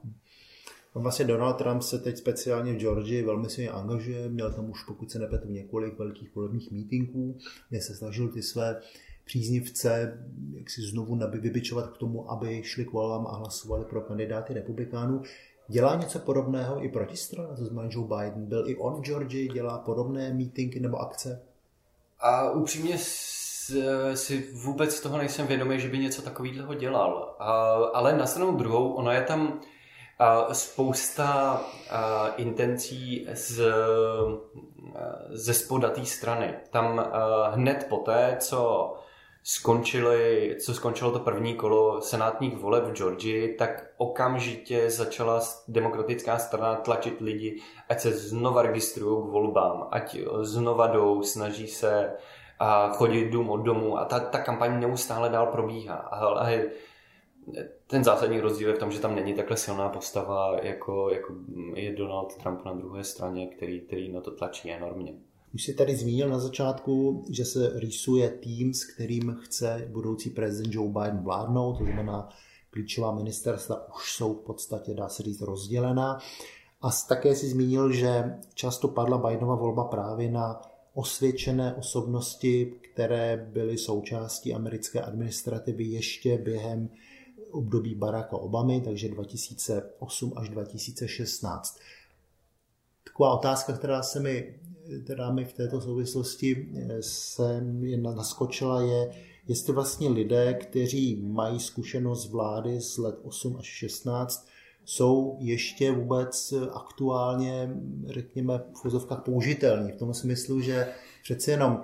Vlastně 0.93 1.25
Donald 1.25 1.53
Trump 1.53 1.81
se 1.81 1.99
teď 1.99 2.17
speciálně 2.17 2.73
v 2.73 2.77
Georgii 2.77 3.23
velmi 3.23 3.49
si 3.49 3.69
angažuje, 3.69 4.29
měl 4.29 4.53
tam 4.53 4.69
už, 4.69 4.83
pokud 4.83 5.11
se 5.11 5.19
nepletu, 5.19 5.49
několik 5.49 5.99
velkých 5.99 6.35
volebních 6.35 6.71
mítinků, 6.71 7.37
kde 7.69 7.81
se 7.81 7.95
snažil 7.95 8.29
ty 8.29 8.41
své 8.41 8.81
příznivce 9.25 10.19
jak 10.53 10.69
si 10.69 10.81
znovu 10.81 11.19
vybičovat 11.29 11.89
k 11.89 11.97
tomu, 11.97 12.31
aby 12.31 12.63
šli 12.63 12.85
k 12.85 12.91
volbám 12.91 13.27
a 13.27 13.35
hlasovali 13.35 13.85
pro 13.85 14.01
kandidáty 14.01 14.53
republikánů. 14.53 15.21
Dělá 15.67 15.95
něco 15.95 16.19
podobného 16.19 16.83
i 16.83 16.89
protistrana, 16.89 17.55
to 17.55 17.65
znamená 17.65 17.89
Joe 17.91 18.07
Biden. 18.07 18.45
Byl 18.45 18.69
i 18.69 18.75
on 18.75 18.95
v 18.95 19.01
Georgii, 19.01 19.47
dělá 19.47 19.77
podobné 19.77 20.33
mítinky 20.33 20.79
nebo 20.79 20.97
akce? 20.97 21.43
A 22.19 22.51
upřímně 22.51 22.97
si 24.13 24.53
vůbec 24.53 24.95
z 24.95 25.01
toho 25.01 25.17
nejsem 25.17 25.47
vědomý, 25.47 25.79
že 25.79 25.89
by 25.89 25.97
něco 25.97 26.21
takového 26.21 26.73
dělal. 26.73 27.35
Ale 27.93 28.17
na 28.17 28.25
stranu 28.25 28.57
druhou, 28.57 28.93
ono 28.93 29.11
je 29.11 29.21
tam 29.21 29.59
spousta 30.51 31.61
intencí 32.37 33.27
z, 33.33 33.61
ze 35.29 35.53
spodatý 35.53 36.05
strany. 36.05 36.55
Tam 36.69 37.11
hned 37.51 37.85
poté, 37.89 38.37
co 38.39 38.93
skončili, 39.49 40.55
co 40.59 40.73
skončilo 40.73 41.11
to 41.11 41.19
první 41.19 41.55
kolo 41.55 42.01
senátních 42.01 42.57
voleb 42.57 42.83
v 42.83 42.91
Georgii, 42.91 43.55
tak 43.55 43.87
okamžitě 43.97 44.89
začala 44.89 45.41
demokratická 45.67 46.37
strana 46.37 46.75
tlačit 46.75 47.21
lidi, 47.21 47.61
ať 47.89 47.99
se 47.99 48.11
znova 48.11 48.61
registrují 48.61 49.23
k 49.23 49.31
volbám, 49.31 49.87
ať 49.91 50.17
znova 50.41 50.87
jdou, 50.87 51.23
snaží 51.23 51.67
se 51.67 52.11
a 52.59 52.89
chodit 52.89 53.29
dům 53.29 53.49
od 53.49 53.57
domu 53.57 53.97
a 53.97 54.05
ta, 54.05 54.19
ta 54.19 54.39
kampaň 54.39 54.79
neustále 54.79 55.29
dál 55.29 55.47
probíhá. 55.47 55.95
Ale 55.95 56.65
ten 57.87 58.03
zásadní 58.03 58.39
rozdíl 58.39 58.69
je 58.69 58.75
v 58.75 58.79
tom, 58.79 58.91
že 58.91 58.99
tam 58.99 59.15
není 59.15 59.33
takhle 59.33 59.57
silná 59.57 59.89
postava, 59.89 60.57
jako, 60.61 61.09
jako 61.09 61.33
je 61.75 61.95
Donald 61.95 62.35
Trump 62.35 62.65
na 62.65 62.73
druhé 62.73 63.03
straně, 63.03 63.47
který, 63.47 63.81
který 63.81 64.11
na 64.11 64.21
to 64.21 64.31
tlačí 64.31 64.71
enormně. 64.71 65.13
Už 65.53 65.63
si 65.63 65.73
tady 65.73 65.95
zmínil 65.95 66.29
na 66.29 66.39
začátku, 66.39 67.25
že 67.29 67.45
se 67.45 67.79
rýsuje 67.79 68.29
tým, 68.29 68.73
s 68.73 68.83
kterým 68.83 69.37
chce 69.41 69.87
budoucí 69.91 70.29
prezident 70.29 70.73
Joe 70.73 70.89
Biden 70.89 71.23
vládnout, 71.23 71.77
to 71.77 71.85
znamená 71.85 72.29
klíčová 72.69 73.15
ministerstva 73.15 73.95
už 73.95 74.13
jsou 74.13 74.33
v 74.33 74.45
podstatě, 74.45 74.93
dá 74.93 75.09
se 75.09 75.23
říct, 75.23 75.41
rozdělená. 75.41 76.19
A 76.81 76.89
také 77.07 77.35
si 77.35 77.49
zmínil, 77.49 77.91
že 77.91 78.35
často 78.53 78.87
padla 78.87 79.17
Bidenova 79.17 79.55
volba 79.55 79.83
právě 79.83 80.31
na 80.31 80.61
osvědčené 80.93 81.73
osobnosti, 81.73 82.73
které 82.81 83.49
byly 83.51 83.77
součástí 83.77 84.53
americké 84.53 85.01
administrativy 85.01 85.83
ještě 85.83 86.37
během 86.37 86.89
období 87.51 87.95
Baracka 87.95 88.37
Obamy, 88.37 88.81
takže 88.81 89.09
2008 89.09 90.33
až 90.35 90.49
2016. 90.49 91.79
Taková 93.03 93.33
otázka, 93.33 93.73
která 93.73 94.03
se 94.03 94.19
mi 94.19 94.59
která 95.03 95.31
mi 95.31 95.45
v 95.45 95.53
této 95.53 95.81
souvislosti 95.81 96.69
eh, 96.75 97.03
se 97.03 97.61
naskočila, 98.01 98.81
je, 98.81 99.11
jestli 99.47 99.73
vlastně 99.73 100.09
lidé, 100.09 100.53
kteří 100.53 101.21
mají 101.23 101.59
zkušenost 101.59 102.29
vlády 102.29 102.81
z 102.81 102.97
let 102.97 103.15
8 103.23 103.55
až 103.59 103.65
16, 103.65 104.47
jsou 104.85 105.37
ještě 105.39 105.91
vůbec 105.91 106.53
aktuálně, 106.73 107.69
řekněme, 108.07 108.57
v 108.57 108.81
fozovkách 108.81 109.23
použitelní. 109.23 109.91
V 109.91 109.95
tom 109.95 110.13
smyslu, 110.13 110.61
že 110.61 110.87
přece 111.23 111.51
jenom 111.51 111.83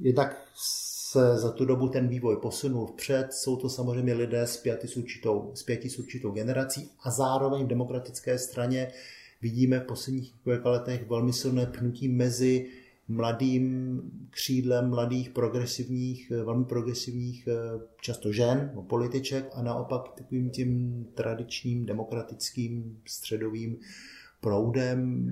jednak 0.00 0.46
se 0.54 1.38
za 1.38 1.50
tu 1.50 1.64
dobu 1.64 1.88
ten 1.88 2.08
vývoj 2.08 2.36
posunul 2.36 2.86
vpřed, 2.86 3.32
jsou 3.32 3.56
to 3.56 3.68
samozřejmě 3.68 4.14
lidé 4.14 4.46
spjati 4.46 4.88
s 4.88 4.96
určitou, 4.96 5.50
spjati 5.54 5.90
s 5.90 5.98
určitou 5.98 6.30
generací 6.30 6.90
a 7.02 7.10
zároveň 7.10 7.64
v 7.64 7.68
demokratické 7.68 8.38
straně 8.38 8.92
vidíme 9.42 9.80
v 9.80 9.84
posledních 9.84 10.34
několika 10.34 10.70
letech 10.70 11.08
velmi 11.08 11.32
silné 11.32 11.66
pnutí 11.66 12.08
mezi 12.08 12.70
mladým 13.08 14.00
křídlem 14.30 14.90
mladých 14.90 15.30
progresivních, 15.30 16.30
velmi 16.44 16.64
progresivních 16.64 17.48
eh, 17.48 17.80
často 18.00 18.32
žen, 18.32 18.72
političek 18.88 19.50
a 19.54 19.62
naopak 19.62 20.08
takovým 20.16 20.50
tím 20.50 21.04
tradičním 21.14 21.86
demokratickým 21.86 23.00
středovým 23.06 23.78
proudem. 24.40 25.26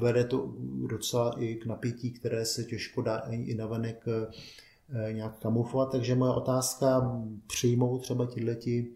Vede 0.00 0.24
to 0.24 0.54
docela 0.88 1.42
i 1.42 1.54
k 1.54 1.66
napětí, 1.66 2.10
které 2.10 2.44
se 2.44 2.64
těžko 2.64 3.02
dá 3.02 3.18
i 3.30 3.54
navenek 3.54 4.04
eh, 4.08 5.12
nějak 5.12 5.38
kamuflovat. 5.38 5.92
Takže 5.92 6.14
moje 6.14 6.32
otázka, 6.32 7.20
přijmou 7.46 7.98
třeba 7.98 8.26
tihleti 8.26 8.94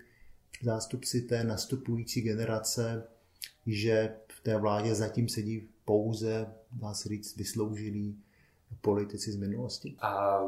zástupci 0.62 1.23
té 1.23 1.45
nastupující 1.45 2.21
generace, 2.21 3.04
že 3.66 4.14
té 4.42 4.58
vládě 4.58 4.94
zatím 4.94 5.28
sedí 5.28 5.68
pouze, 5.84 6.54
dá 6.72 6.94
se 6.94 7.08
říct, 7.08 7.37
vysloužilí 7.37 8.22
politici 8.80 9.32
z 9.32 9.37
minulosti. 9.37 9.96
A 10.00 10.40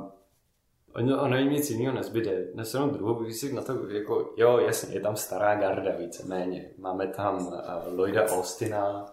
ono, 0.95 1.23
ono 1.23 1.37
jim 1.37 1.51
nic 1.53 1.71
jiného 1.71 1.95
nezbyde. 1.95 2.47
Na 2.55 2.65
stranu 2.65 2.91
druhou 2.91 3.31
si 3.31 3.53
na 3.53 3.63
to, 3.63 3.89
jako, 3.89 4.35
jo, 4.37 4.59
jasně, 4.59 4.95
je 4.95 5.01
tam 5.01 5.17
stará 5.17 5.55
garda 5.55 5.97
víceméně. 5.97 6.71
Máme 6.79 7.07
tam 7.07 7.47
uh, 7.47 7.55
Lloyda 7.97 8.29
Austina, 8.29 9.07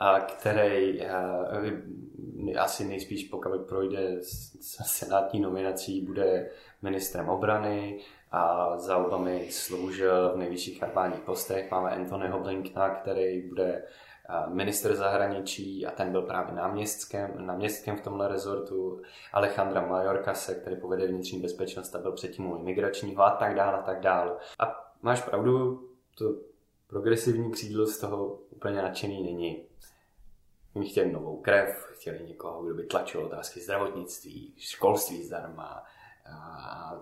a 0.00 0.20
který 0.20 1.00
uh, 1.00 2.58
asi 2.58 2.84
nejspíš 2.84 3.24
pokud 3.24 3.60
projde 3.68 4.16
senátní 4.82 5.40
nominací, 5.40 6.00
bude 6.00 6.50
ministrem 6.82 7.28
obrany 7.28 8.00
a 8.30 8.72
za 8.78 8.96
Obamy 8.96 9.48
sloužil 9.50 10.32
v 10.34 10.36
nejvyšších 10.36 10.82
armádních 10.82 11.20
postech. 11.20 11.70
Máme 11.70 11.90
Anthonyho 11.90 12.40
Blinkna, 12.40 12.90
který 12.90 13.48
bude 13.48 13.82
minister 14.48 14.94
zahraničí 14.94 15.86
a 15.86 15.90
ten 15.90 16.12
byl 16.12 16.22
právě 16.22 16.54
náměstkem, 16.54 17.46
náměstkem 17.46 17.96
v 17.96 18.00
tomhle 18.00 18.28
rezortu, 18.28 19.02
Alejandra 19.32 19.86
Majorkase, 19.86 20.54
který 20.54 20.76
povede 20.76 21.06
vnitřní 21.06 21.40
bezpečnost 21.40 21.94
a 21.94 21.98
byl 21.98 22.12
předtím 22.12 22.50
u 22.50 22.56
imigračního 22.56 23.22
a 23.22 23.30
tak 23.30 23.54
dále 23.54 23.78
a 23.78 23.82
tak 23.82 24.00
dále. 24.00 24.36
A 24.58 24.92
máš 25.02 25.22
pravdu, 25.22 25.82
to 26.18 26.24
progresivní 26.86 27.50
křídlo 27.50 27.86
z 27.86 27.98
toho 27.98 28.26
úplně 28.50 28.82
nadšený 28.82 29.22
není. 29.22 29.66
Oni 30.74 30.88
chtěli 30.88 31.12
novou 31.12 31.36
krev, 31.36 31.86
chtěli 31.92 32.24
někoho, 32.26 32.64
kdo 32.64 32.74
by 32.74 32.86
tlačil 32.86 33.24
otázky 33.24 33.60
zdravotnictví, 33.60 34.54
školství 34.58 35.22
zdarma, 35.22 35.84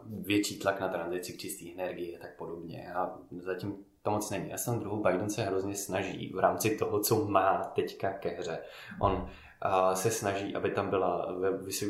větší 0.09 0.59
tlak 0.59 0.80
na 0.80 0.88
tranzici 0.88 1.33
k 1.33 1.38
čisté 1.38 1.64
energii 1.73 2.16
a 2.16 2.21
tak 2.21 2.37
podobně. 2.37 2.92
A 2.95 3.18
zatím 3.38 3.76
to 4.02 4.11
moc 4.11 4.30
není. 4.30 4.50
Já 4.50 4.59
jsem 4.59 4.80
druhou 4.80 5.02
Biden 5.02 5.30
se 5.30 5.42
hrozně 5.42 5.75
snaží 5.75 6.33
v 6.35 6.38
rámci 6.38 6.76
toho, 6.76 7.00
co 7.00 7.25
má 7.25 7.64
teďka 7.75 8.12
ke 8.12 8.28
hře. 8.28 8.59
On 9.00 9.28
se 9.95 10.11
snaží, 10.11 10.54
aby 10.54 10.71
tam 10.71 10.90
byla 10.90 11.37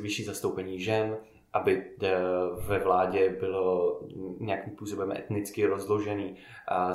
vyšší 0.03 0.25
zastoupení 0.25 0.81
žen, 0.81 1.17
aby 1.53 1.85
e, 2.03 2.15
ve 2.57 2.79
vládě 2.79 3.37
bylo 3.41 4.01
nějakým 4.41 4.73
způsobem 4.73 5.13
etnicky 5.13 5.67
rozložený, 5.67 6.37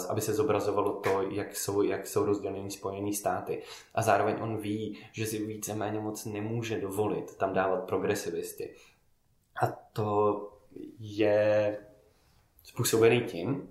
aby 0.10 0.21
se 0.21 0.33
zobrazovalo 0.33 0.93
to, 0.93 1.21
jak 1.21 1.55
jsou, 1.55 1.81
jak 1.81 2.07
jsou 2.07 2.25
rozděleny 2.25 2.71
Spojené 2.71 3.13
státy. 3.13 3.62
A 3.95 4.01
zároveň 4.01 4.36
on 4.41 4.57
ví, 4.57 4.98
že 5.12 5.25
si 5.25 5.45
víceméně 5.45 6.00
moc 6.00 6.25
nemůže 6.25 6.81
dovolit 6.81 7.38
tam 7.38 7.53
dávat 7.53 7.83
progresivisty. 7.83 8.74
A 9.62 9.67
to 9.93 10.48
je 11.00 11.77
způsobený 12.63 13.22
tím, 13.22 13.70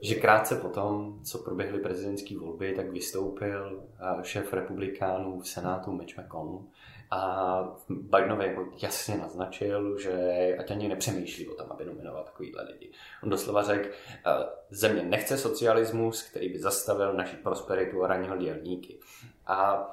že 0.00 0.14
krátce 0.14 0.56
potom, 0.56 1.20
co 1.24 1.38
proběhly 1.38 1.80
prezidentské 1.80 2.38
volby, 2.38 2.72
tak 2.74 2.90
vystoupil 2.90 3.82
eh, 3.98 4.24
šéf 4.24 4.52
republikánů 4.52 5.40
v 5.40 5.48
Senátu 5.48 5.92
Mitch 5.92 6.18
McConnell 6.18 6.64
a 7.10 7.78
Bidenovi 7.88 8.46
jako 8.46 8.68
jasně 8.82 9.16
naznačil, 9.16 9.98
že 9.98 10.12
ať 10.58 10.70
ani 10.70 10.88
nepřemýšlí 10.88 11.48
o 11.48 11.54
tom, 11.54 11.66
aby 11.70 11.84
nominoval 11.84 12.24
takovýhle 12.24 12.62
lidi. 12.62 12.90
On 13.22 13.30
doslova 13.30 13.62
řekl, 13.62 13.88
eh, 13.88 14.30
země 14.70 15.02
nechce 15.02 15.38
socialismus, 15.38 16.22
který 16.22 16.48
by 16.48 16.58
zastavil 16.58 17.12
naši 17.12 17.36
prosperitu 17.36 18.04
a 18.04 18.06
ranil 18.06 18.36
dělníky. 18.36 18.98
A 19.46 19.86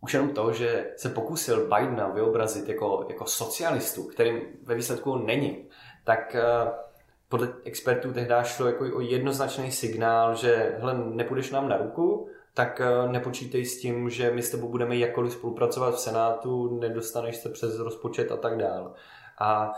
už 0.00 0.14
jenom 0.14 0.30
to, 0.30 0.52
že 0.52 0.90
se 0.96 1.08
pokusil 1.08 1.68
Bidena 1.68 2.08
vyobrazit 2.08 2.68
jako, 2.68 3.06
jako 3.08 3.26
socialistu, 3.26 4.02
kterým 4.02 4.40
ve 4.62 4.74
výsledku 4.74 5.16
není, 5.16 5.68
tak 6.04 6.36
uh, 6.64 6.70
podle 7.30 7.48
expertů 7.64 8.12
tehdy 8.12 8.34
šlo 8.42 8.66
jako 8.66 8.84
o 8.96 9.00
jednoznačný 9.00 9.72
signál, 9.72 10.34
že 10.34 10.76
hele, 10.78 10.94
nepůjdeš 10.98 11.50
nám 11.50 11.68
na 11.68 11.76
ruku, 11.76 12.28
tak 12.54 12.80
eh, 12.80 13.08
nepočítej 13.08 13.64
s 13.64 13.80
tím, 13.80 14.10
že 14.10 14.30
my 14.30 14.42
s 14.42 14.50
tebou 14.50 14.68
budeme 14.68 14.96
jakkoliv 14.96 15.32
spolupracovat 15.32 15.94
v 15.94 16.00
Senátu, 16.00 16.78
nedostaneš 16.80 17.36
se 17.36 17.48
přes 17.48 17.78
rozpočet 17.78 18.32
a 18.32 18.36
tak 18.36 18.58
dál. 18.58 18.94
A, 19.38 19.72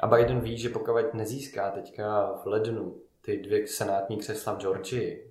a 0.00 0.06
Biden 0.06 0.40
ví, 0.40 0.58
že 0.58 0.68
pokud 0.68 1.14
nezíská 1.14 1.70
teďka 1.70 2.32
v 2.44 2.46
lednu 2.46 2.96
ty 3.20 3.36
dvě 3.36 3.66
senátní 3.66 4.16
křesla 4.16 4.52
v 4.52 4.58
Georgii, 4.58 5.30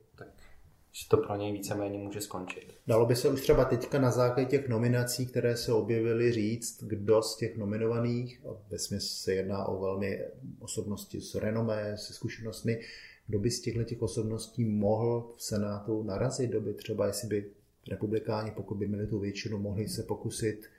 že 0.95 1.09
to 1.09 1.17
pro 1.17 1.35
něj 1.35 1.51
víceméně 1.53 1.97
může 1.97 2.21
skončit. 2.21 2.73
Dalo 2.87 3.05
by 3.05 3.15
se 3.15 3.29
už 3.29 3.41
třeba 3.41 3.65
teďka 3.65 3.99
na 3.99 4.11
základě 4.11 4.49
těch 4.49 4.69
nominací, 4.69 5.25
které 5.25 5.57
se 5.57 5.73
objevily, 5.73 6.31
říct, 6.31 6.83
kdo 6.83 7.21
z 7.21 7.37
těch 7.37 7.57
nominovaných, 7.57 8.41
a 8.45 8.49
ve 8.69 8.79
se 8.99 9.33
jedná 9.33 9.65
o 9.65 9.81
velmi 9.81 10.21
osobnosti 10.59 11.21
s 11.21 11.35
renomé, 11.35 11.97
se 11.97 12.13
zkušenostmi, 12.13 12.81
kdo 13.27 13.39
by 13.39 13.51
z 13.51 13.61
těchto 13.61 13.83
těch 13.83 14.01
osobností 14.01 14.65
mohl 14.65 15.33
v 15.37 15.43
Senátu 15.43 16.03
narazit, 16.03 16.49
kdo 16.49 16.61
by 16.61 16.73
třeba, 16.73 17.07
jestli 17.07 17.27
by 17.27 17.51
republikáni, 17.89 18.51
pokud 18.51 18.75
by 18.75 18.87
měli 18.87 19.07
tu 19.07 19.19
většinu, 19.19 19.57
mohli 19.57 19.87
se 19.87 20.03
pokusit 20.03 20.69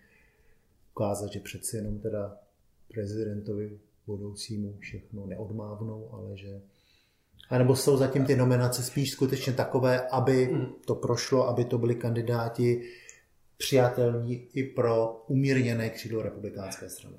ukázat, 0.95 1.33
že 1.33 1.41
přeci 1.41 1.77
jenom 1.77 1.99
teda 1.99 2.37
prezidentovi 2.89 3.79
budoucímu 4.07 4.77
všechno 4.79 5.27
neodmávnou, 5.27 6.09
ale 6.13 6.37
že 6.37 6.61
a 7.51 7.59
nebo 7.59 7.77
jsou 7.77 7.97
zatím 7.97 8.27
ty 8.27 8.37
nominace 8.37 8.83
spíš 8.83 9.11
skutečně 9.11 9.53
takové, 9.53 10.09
aby 10.09 10.57
to 10.85 10.95
prošlo, 10.95 11.49
aby 11.49 11.65
to 11.65 11.79
byli 11.79 11.95
kandidáti 11.95 12.83
přijatelní 13.57 14.49
i 14.55 14.63
pro 14.63 15.25
umírněné 15.27 15.91
křídlo 15.91 16.23
republikánské 16.23 16.89
strany? 16.89 17.17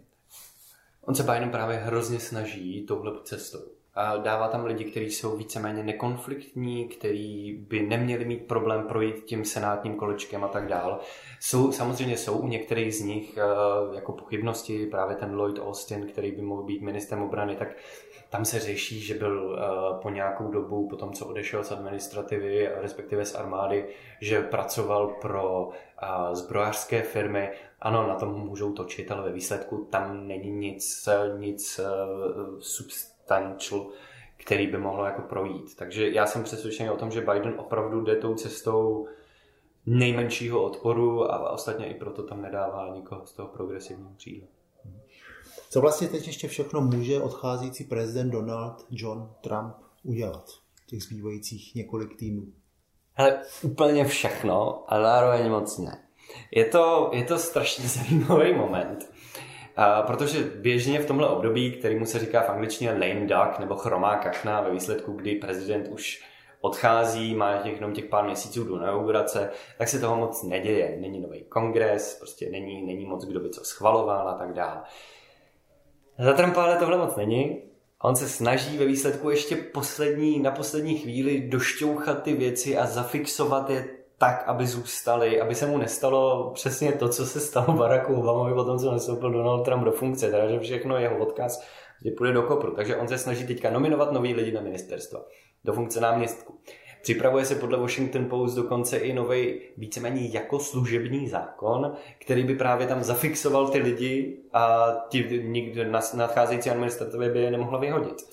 On 1.01 1.15
se 1.15 1.23
Biden 1.23 1.49
právě 1.49 1.77
hrozně 1.77 2.19
snaží 2.19 2.85
touhle 2.87 3.11
cestou. 3.23 3.59
A 3.99 4.17
dává 4.17 4.47
tam 4.47 4.65
lidi, 4.65 4.83
kteří 4.83 5.11
jsou 5.11 5.37
víceméně 5.37 5.83
nekonfliktní, 5.83 6.87
kteří 6.87 7.65
by 7.69 7.81
neměli 7.81 8.25
mít 8.25 8.47
problém 8.47 8.83
projít 8.83 9.23
tím 9.25 9.45
senátním 9.45 9.95
kolečkem 9.95 10.43
a 10.43 10.47
tak 10.47 10.67
dál. 10.67 10.99
Jsou, 11.39 11.71
samozřejmě 11.71 12.17
jsou 12.17 12.37
u 12.37 12.47
některých 12.47 12.95
z 12.95 13.01
nich 13.01 13.37
uh, 13.37 13.95
jako 13.95 14.11
pochybnosti, 14.11 14.85
právě 14.85 15.15
ten 15.15 15.35
Lloyd 15.35 15.59
Austin, 15.59 16.07
který 16.07 16.31
by 16.31 16.41
mohl 16.41 16.63
být 16.63 16.81
ministrem 16.81 17.21
obrany, 17.21 17.55
tak 17.55 17.67
tam 18.29 18.45
se 18.45 18.59
řeší, 18.59 18.99
že 18.99 19.13
byl 19.13 19.45
uh, 19.45 20.01
po 20.01 20.09
nějakou 20.09 20.51
dobu, 20.51 20.89
po 20.89 20.95
tom, 20.95 21.13
co 21.13 21.25
odešel 21.25 21.63
z 21.63 21.71
administrativy, 21.71 22.69
respektive 22.75 23.25
z 23.25 23.35
armády, 23.35 23.87
že 24.21 24.41
pracoval 24.41 25.07
pro 25.07 25.65
uh, 25.65 26.33
zbrojařské 26.33 27.01
firmy. 27.01 27.51
Ano, 27.81 28.07
na 28.07 28.15
tom 28.15 28.33
můžou 28.33 28.73
točit, 28.73 29.11
ale 29.11 29.23
ve 29.23 29.31
výsledku 29.31 29.87
tam 29.91 30.27
není 30.27 30.51
nic, 30.51 31.09
nic 31.37 31.79
uh, 31.79 32.59
substantial, 32.59 33.87
který 34.37 34.67
by 34.67 34.77
mohlo 34.77 35.05
jako 35.05 35.21
projít. 35.21 35.75
Takže 35.75 36.09
já 36.09 36.25
jsem 36.25 36.43
přesvědčený 36.43 36.89
o 36.89 36.97
tom, 36.97 37.11
že 37.11 37.21
Biden 37.21 37.53
opravdu 37.57 38.01
jde 38.01 38.15
tou 38.15 38.35
cestou 38.35 39.07
nejmenšího 39.85 40.63
odporu 40.63 41.31
a 41.31 41.49
ostatně 41.49 41.85
i 41.85 41.93
proto 41.93 42.23
tam 42.23 42.41
nedává 42.41 42.89
nikoho 42.95 43.25
z 43.25 43.33
toho 43.33 43.49
progresivního 43.49 44.11
křídla. 44.17 44.56
Co 45.69 45.81
vlastně 45.81 46.07
teď 46.07 46.27
ještě 46.27 46.47
všechno 46.47 46.81
může 46.81 47.21
odcházející 47.21 47.83
prezident 47.83 48.29
Donald 48.29 48.85
John 48.89 49.33
Trump 49.41 49.75
udělat 50.03 50.45
těch 50.87 51.03
zbývajících 51.03 51.75
několik 51.75 52.17
týdnů? 52.17 52.43
Hele, 53.13 53.41
úplně 53.63 54.05
všechno, 54.05 54.83
ale 54.87 55.03
zároveň 55.03 55.49
moc 55.49 55.77
ne. 55.77 56.03
Je 56.51 56.65
to, 56.65 57.09
je 57.13 57.23
to 57.23 57.37
strašně 57.37 57.87
zajímavý 57.87 58.53
moment, 58.53 59.11
a 59.75 60.01
protože 60.01 60.43
běžně 60.43 60.99
v 60.99 61.05
tomhle 61.05 61.29
období, 61.29 61.71
který 61.71 61.95
mu 61.95 62.05
se 62.05 62.19
říká 62.19 62.41
v 62.41 62.49
angličtině 62.49 62.91
lame 62.91 63.27
duck 63.27 63.59
nebo 63.59 63.75
chromá 63.75 64.15
kachna 64.15 64.61
ve 64.61 64.71
výsledku, 64.71 65.11
kdy 65.11 65.35
prezident 65.35 65.87
už 65.87 66.23
odchází, 66.61 67.35
má 67.35 67.51
jenom 67.51 67.93
těch 67.93 68.05
pár 68.05 68.25
měsíců 68.25 68.63
do 68.63 68.75
inaugurace, 68.75 69.51
tak 69.77 69.87
se 69.87 69.99
toho 69.99 70.15
moc 70.17 70.43
neděje. 70.43 70.97
Není 71.01 71.19
nový 71.19 71.43
kongres, 71.43 72.17
prostě 72.19 72.49
není, 72.49 72.85
není 72.85 73.05
moc 73.05 73.25
kdo 73.25 73.39
by 73.39 73.49
co 73.49 73.63
schvaloval 73.63 74.29
a 74.29 74.37
tak 74.37 74.53
dále. 74.53 74.81
Za 76.19 76.33
Trumpa 76.33 76.63
ale 76.63 76.75
tohle 76.75 76.97
moc 76.97 77.15
není. 77.15 77.61
A 77.99 78.07
on 78.07 78.15
se 78.15 78.29
snaží 78.29 78.77
ve 78.77 78.85
výsledku 78.85 79.29
ještě 79.29 79.55
poslední, 79.55 80.39
na 80.39 80.51
poslední 80.51 80.97
chvíli 80.97 81.49
došťouchat 81.49 82.23
ty 82.23 82.33
věci 82.33 82.77
a 82.77 82.85
zafixovat 82.85 83.69
je 83.69 83.85
tak, 84.17 84.43
aby 84.47 84.67
zůstaly, 84.67 85.41
aby 85.41 85.55
se 85.55 85.65
mu 85.65 85.77
nestalo 85.77 86.51
přesně 86.53 86.91
to, 86.91 87.09
co 87.09 87.25
se 87.25 87.39
stalo 87.39 87.73
Baracku 87.73 88.15
Obamovi 88.15 88.53
po 88.53 88.63
tom, 88.63 88.79
co 88.79 88.91
nastoupil 88.91 89.31
Donald 89.31 89.63
Trump 89.63 89.83
do 89.83 89.91
funkce, 89.91 90.31
teda 90.31 90.49
že 90.49 90.59
všechno 90.59 90.97
jeho 90.97 91.17
odkaz 91.17 91.61
že 92.05 92.11
půjde 92.17 92.33
do 92.33 92.41
kopru. 92.41 92.75
Takže 92.75 92.95
on 92.95 93.07
se 93.07 93.17
snaží 93.17 93.47
teďka 93.47 93.69
nominovat 93.69 94.11
nový 94.11 94.33
lidi 94.33 94.51
na 94.51 94.61
ministerstva, 94.61 95.25
do 95.65 95.73
funkce 95.73 96.01
náměstku. 96.01 96.59
Připravuje 97.01 97.45
se 97.45 97.55
podle 97.55 97.77
Washington 97.77 98.25
Post 98.25 98.55
dokonce 98.55 98.97
i 98.97 99.13
nový 99.13 99.59
víceméně 99.77 100.27
jako 100.27 100.59
služební 100.59 101.27
zákon, 101.27 101.93
který 102.19 102.43
by 102.43 102.55
právě 102.55 102.87
tam 102.87 103.03
zafixoval 103.03 103.67
ty 103.67 103.77
lidi 103.77 104.37
a 104.53 104.87
ti 105.09 105.41
nikdo 105.43 105.83
na 105.83 105.99
nadcházející 106.13 106.69
administrativě 106.69 107.29
by 107.29 107.39
je 107.39 107.51
nemohla 107.51 107.79
vyhodit. 107.79 108.29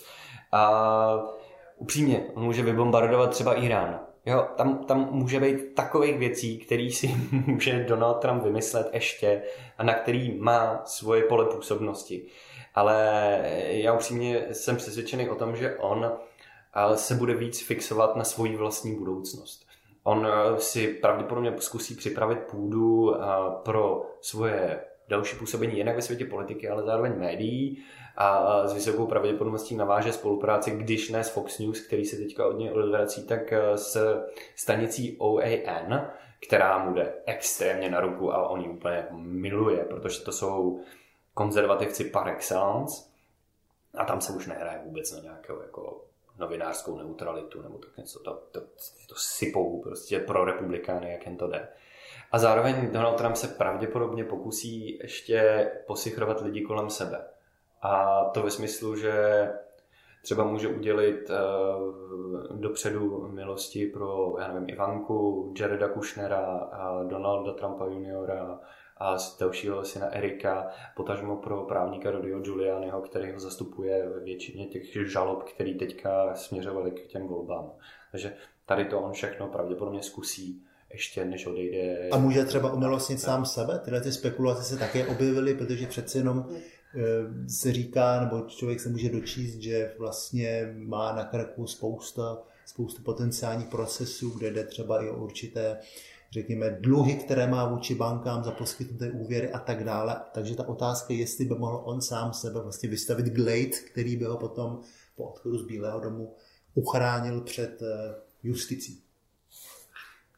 A 0.52 1.34
upřímně, 1.76 2.24
on 2.34 2.44
může 2.44 2.62
vybombardovat 2.62 3.30
třeba 3.30 3.54
Irán. 3.54 4.00
Jo, 4.26 4.46
tam, 4.56 4.78
tam 4.78 5.08
může 5.10 5.40
být 5.40 5.74
takových 5.74 6.18
věcí, 6.18 6.58
který 6.58 6.90
si 6.90 7.06
může 7.30 7.84
Donald 7.84 8.14
Trump 8.14 8.42
vymyslet 8.42 8.90
ještě 8.92 9.42
a 9.78 9.82
na 9.84 9.94
který 9.94 10.38
má 10.38 10.82
svoje 10.84 11.22
pole 11.22 11.44
působnosti. 11.44 12.26
Ale 12.74 13.40
já 13.66 13.92
upřímně 13.92 14.46
jsem 14.52 14.76
přesvědčený 14.76 15.28
o 15.28 15.34
tom, 15.34 15.56
že 15.56 15.76
on 15.76 16.12
se 16.94 17.14
bude 17.14 17.34
víc 17.34 17.66
fixovat 17.66 18.16
na 18.16 18.24
svoji 18.24 18.56
vlastní 18.56 18.94
budoucnost. 18.96 19.66
On 20.04 20.26
eh, 20.26 20.60
si 20.60 20.88
pravděpodobně 20.88 21.54
zkusí 21.58 21.94
připravit 21.94 22.38
půdu 22.38 23.14
eh, 23.14 23.26
pro 23.62 24.06
svoje 24.20 24.84
další 25.08 25.36
působení 25.36 25.76
jinak 25.76 25.96
ve 25.96 26.02
světě 26.02 26.24
politiky, 26.24 26.68
ale 26.68 26.82
zároveň 26.82 27.18
médií 27.18 27.84
a 28.16 28.60
s 28.68 28.74
vysokou 28.74 29.06
pravděpodobností 29.06 29.74
naváže 29.74 30.12
spolupráci, 30.12 30.70
když 30.70 31.10
ne 31.10 31.24
s 31.24 31.30
Fox 31.30 31.58
News, 31.58 31.80
který 31.80 32.04
se 32.04 32.16
teďka 32.16 32.46
od 32.46 32.58
něj 32.58 32.70
odvrací, 32.70 33.26
tak 33.26 33.52
eh, 33.52 33.78
s 33.78 34.22
stanicí 34.56 35.16
OAN, 35.18 36.10
která 36.46 36.84
mu 36.84 36.94
jde 36.94 37.14
extrémně 37.26 37.90
na 37.90 38.00
ruku 38.00 38.32
a 38.32 38.48
on 38.48 38.60
ji 38.60 38.68
úplně 38.68 39.06
miluje, 39.12 39.84
protože 39.84 40.20
to 40.20 40.32
jsou 40.32 40.80
konzervativci 41.34 42.04
par 42.04 42.28
excellence 42.28 43.04
a 43.94 44.04
tam 44.04 44.20
se 44.20 44.32
už 44.32 44.46
nehraje 44.46 44.80
vůbec 44.84 45.12
na 45.12 45.20
nějakého 45.20 45.62
jako 45.62 46.04
novinářskou 46.38 46.98
neutralitu 46.98 47.62
nebo 47.62 47.78
tak 47.78 47.96
něco. 47.96 48.18
To, 48.18 48.42
to, 48.50 48.60
to 49.08 49.14
sypou 49.16 49.82
prostě 49.82 50.18
pro 50.18 50.44
republikány, 50.44 51.12
jak 51.12 51.26
jen 51.26 51.36
to 51.36 51.48
jde. 51.48 51.68
A 52.32 52.38
zároveň 52.38 52.92
Donald 52.92 53.14
Trump 53.14 53.36
se 53.36 53.48
pravděpodobně 53.48 54.24
pokusí 54.24 54.98
ještě 54.98 55.70
posichrovat 55.86 56.40
lidi 56.40 56.62
kolem 56.62 56.90
sebe. 56.90 57.24
A 57.82 58.24
to 58.24 58.42
ve 58.42 58.50
smyslu, 58.50 58.96
že 58.96 59.48
třeba 60.22 60.44
může 60.44 60.68
udělit 60.68 61.30
uh, 61.30 62.60
dopředu 62.60 63.28
milosti 63.28 63.86
pro, 63.86 64.36
já 64.40 64.48
nevím, 64.48 64.68
Ivanku, 64.68 65.54
Jareda 65.60 65.88
Kushnera, 65.88 66.70
Donalda 67.08 67.52
Trumpa 67.52 67.84
juniora, 67.84 68.60
a 68.96 69.18
z 69.18 69.38
dalšího 69.38 69.84
syna 69.84 70.06
Erika, 70.06 70.68
potažmo 70.96 71.36
pro 71.36 71.62
právníka 71.62 72.10
Rodio 72.10 72.40
Giulianiho, 72.40 73.00
který 73.00 73.32
ho 73.32 73.40
zastupuje 73.40 74.08
ve 74.08 74.20
většině 74.20 74.66
těch 74.66 75.10
žalob, 75.10 75.42
který 75.42 75.78
teďka 75.78 76.34
směřovaly 76.34 76.90
k 76.90 77.06
těm 77.06 77.26
volbám. 77.26 77.72
Takže 78.12 78.32
tady 78.66 78.84
to 78.84 79.00
on 79.00 79.12
všechno 79.12 79.48
pravděpodobně 79.48 80.02
zkusí 80.02 80.64
ještě 80.92 81.24
než 81.24 81.46
odejde. 81.46 82.08
A 82.12 82.18
může 82.18 82.44
třeba 82.44 82.72
umilostnit 82.72 83.20
sám 83.20 83.46
sebe? 83.46 83.78
Tyhle 83.84 84.00
ty 84.00 84.12
spekulace 84.12 84.62
se 84.62 84.76
také 84.76 85.06
objevily, 85.06 85.54
protože 85.54 85.86
přeci 85.86 86.18
jenom 86.18 86.46
eh, 86.48 87.48
se 87.48 87.72
říká, 87.72 88.20
nebo 88.20 88.40
člověk 88.40 88.80
se 88.80 88.88
může 88.88 89.08
dočíst, 89.08 89.58
že 89.58 89.94
vlastně 89.98 90.74
má 90.76 91.12
na 91.12 91.24
krku 91.24 91.66
spousta, 91.66 92.42
spoustu 92.66 93.02
potenciálních 93.02 93.68
procesů, 93.68 94.30
kde 94.30 94.50
jde 94.50 94.64
třeba 94.64 95.04
i 95.04 95.08
o 95.08 95.16
určité 95.16 95.78
řekněme, 96.34 96.70
dluhy, 96.70 97.14
které 97.14 97.46
má 97.46 97.68
vůči 97.68 97.94
bankám 97.94 98.44
za 98.44 98.50
poskytnuté 98.50 99.10
úvěry 99.10 99.52
a 99.52 99.58
tak 99.58 99.84
dále. 99.84 100.20
Takže 100.32 100.56
ta 100.56 100.68
otázka 100.68 101.12
je, 101.14 101.20
jestli 101.20 101.44
by 101.44 101.54
mohl 101.54 101.82
on 101.84 102.00
sám 102.00 102.32
sebe 102.32 102.60
vlastně 102.60 102.88
vystavit 102.88 103.26
glade, 103.26 103.76
který 103.90 104.16
by 104.16 104.24
ho 104.24 104.36
potom 104.36 104.80
po 105.16 105.24
odchodu 105.24 105.58
z 105.58 105.66
Bílého 105.66 106.00
domu 106.00 106.34
uchránil 106.74 107.40
před 107.40 107.82
eh, 107.82 108.14
justicí. 108.42 109.02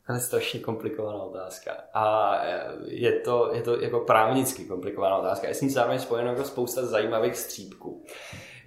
To 0.07 0.13
je 0.13 0.21
strašně 0.21 0.61
komplikovaná 0.61 1.23
otázka. 1.23 1.73
A 1.95 2.37
eh, 2.45 2.75
je 2.87 3.13
to, 3.21 3.55
je 3.55 3.63
to 3.63 3.81
jako 3.81 4.01
právnicky 4.01 4.65
komplikovaná 4.65 5.17
otázka. 5.17 5.49
Je 5.49 5.55
s 5.55 5.61
ní 5.61 5.71
zároveň 5.71 5.99
spojeno 5.99 6.31
jako 6.31 6.45
spousta 6.45 6.87
zajímavých 6.87 7.37
střípků. 7.37 8.05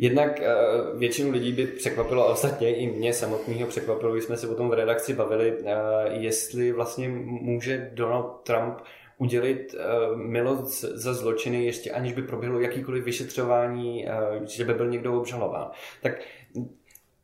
Jednak 0.01 0.41
eh, 0.41 0.55
většinu 0.97 1.31
lidí 1.31 1.51
by 1.51 1.67
překvapilo, 1.67 2.27
a 2.27 2.31
ostatně 2.31 2.75
i 2.75 2.87
mě 2.87 3.13
samotného 3.13 3.67
překvapilo, 3.67 4.13
když 4.13 4.23
jsme 4.23 4.37
se 4.37 4.47
o 4.47 4.55
tom 4.55 4.69
v 4.69 4.73
redakci 4.73 5.13
bavili, 5.13 5.53
eh, 5.65 5.73
jestli 6.09 6.71
vlastně 6.71 7.09
může 7.09 7.91
Donald 7.93 8.41
Trump 8.43 8.79
udělit 9.17 9.75
uh, 9.75 10.17
milost 10.17 10.81
za 10.81 11.13
zločiny 11.13 11.65
ještě 11.65 11.91
aniž 11.91 12.13
by 12.13 12.21
proběhlo 12.21 12.59
jakýkoliv 12.59 13.03
vyšetřování, 13.03 14.05
že 14.45 14.65
by 14.65 14.73
byl 14.73 14.89
někdo 14.89 15.17
obžalován. 15.17 15.71
Tak 16.01 16.11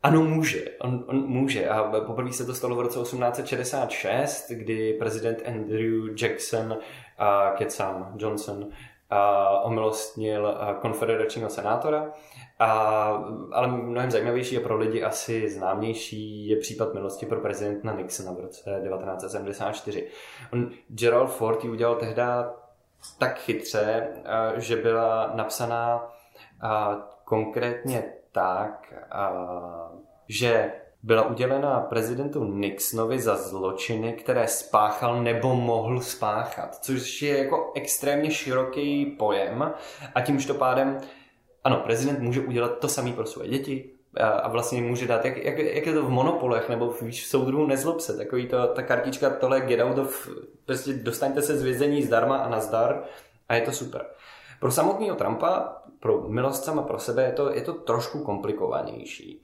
ano, 0.04 0.24
může. 0.24 0.66
On, 0.80 1.06
on 1.08 1.28
může. 1.28 1.70
A 1.70 2.02
poprvé 2.02 2.34
se 2.34 2.46
to 2.46 2.54
stalo 2.54 2.76
v 2.76 2.82
roce 2.82 3.00
1866, 3.00 4.52
kdy 4.52 4.94
prezident 4.94 5.44
Andrew 5.48 6.22
Jackson 6.22 6.78
a 7.18 7.54
kecám 7.58 8.16
Johnson 8.18 8.70
omilostnil 9.64 10.58
konfederačního 10.82 11.50
senátora 11.50 12.12
a, 12.60 12.68
ale 13.52 13.68
mnohem 13.68 14.12
zajímavější 14.12 14.58
a 14.58 14.62
pro 14.62 14.78
lidi 14.78 15.04
asi 15.04 15.50
známější 15.50 16.48
je 16.48 16.56
případ 16.58 16.94
milosti 16.94 17.26
pro 17.26 17.40
prezidenta 17.40 17.94
Nixona 17.94 18.32
v 18.32 18.40
roce 18.40 18.82
1974. 18.90 20.08
On, 20.54 20.70
Gerald 20.88 21.32
Ford 21.32 21.64
ji 21.64 21.70
udělal 21.70 21.96
tehdy 21.96 22.22
tak 23.20 23.40
chytře, 23.40 24.08
že 24.56 24.76
byla 24.76 25.32
napsaná 25.34 26.12
konkrétně 27.24 28.14
tak, 28.32 28.94
že 30.28 30.72
byla 31.04 31.24
udělena 31.24 31.80
prezidentu 31.80 32.44
Nixonovi 32.44 33.20
za 33.20 33.36
zločiny, 33.36 34.14
které 34.14 34.48
spáchal 34.48 35.24
nebo 35.24 35.56
mohl 35.56 36.02
spáchat, 36.02 36.76
což 36.76 37.22
je 37.22 37.38
jako 37.38 37.72
extrémně 37.76 38.32
široký 38.32 39.06
pojem 39.06 39.74
a 40.16 40.22
tímž 40.22 40.46
to 40.46 40.54
pádem 40.54 40.98
ano, 41.66 41.78
prezident 41.78 42.20
může 42.20 42.42
udělat 42.42 42.80
to 42.80 42.88
samé 42.88 43.12
pro 43.12 43.26
své 43.26 43.48
děti 43.48 43.90
a 44.22 44.50
vlastně 44.50 44.82
může 44.82 45.08
dát, 45.08 45.26
jak, 45.26 45.38
jak, 45.38 45.58
jak 45.58 45.86
je 45.86 45.94
to 45.94 46.06
v 46.06 46.10
monopolech 46.10 46.70
nebo 46.70 46.90
v, 46.90 47.02
víš, 47.02 47.26
v 47.26 47.28
soudruhu 47.28 47.68
nezlob 47.68 48.00
se, 48.00 48.18
takový 48.18 48.48
to, 48.48 48.68
ta 48.68 48.82
kartička, 48.82 49.30
tohle 49.30 49.62
get 49.62 49.80
out 49.80 49.98
of, 49.98 50.30
prostě 50.66 50.94
dostaňte 50.94 51.42
se 51.42 51.58
z 51.58 51.64
vězení 51.64 52.04
zdarma 52.04 52.38
a 52.38 52.50
nazdar 52.50 53.04
a 53.50 53.56
je 53.56 53.62
to 53.62 53.72
super. 53.72 54.06
Pro 54.60 54.72
samotného 54.72 55.16
Trumpa, 55.16 55.82
pro 56.00 56.22
milost 56.30 56.64
sama 56.64 56.82
pro 56.82 57.00
sebe 57.00 57.24
je 57.24 57.32
to, 57.32 57.54
je 57.54 57.62
to 57.62 57.74
trošku 57.74 58.24
komplikovanější. 58.24 59.42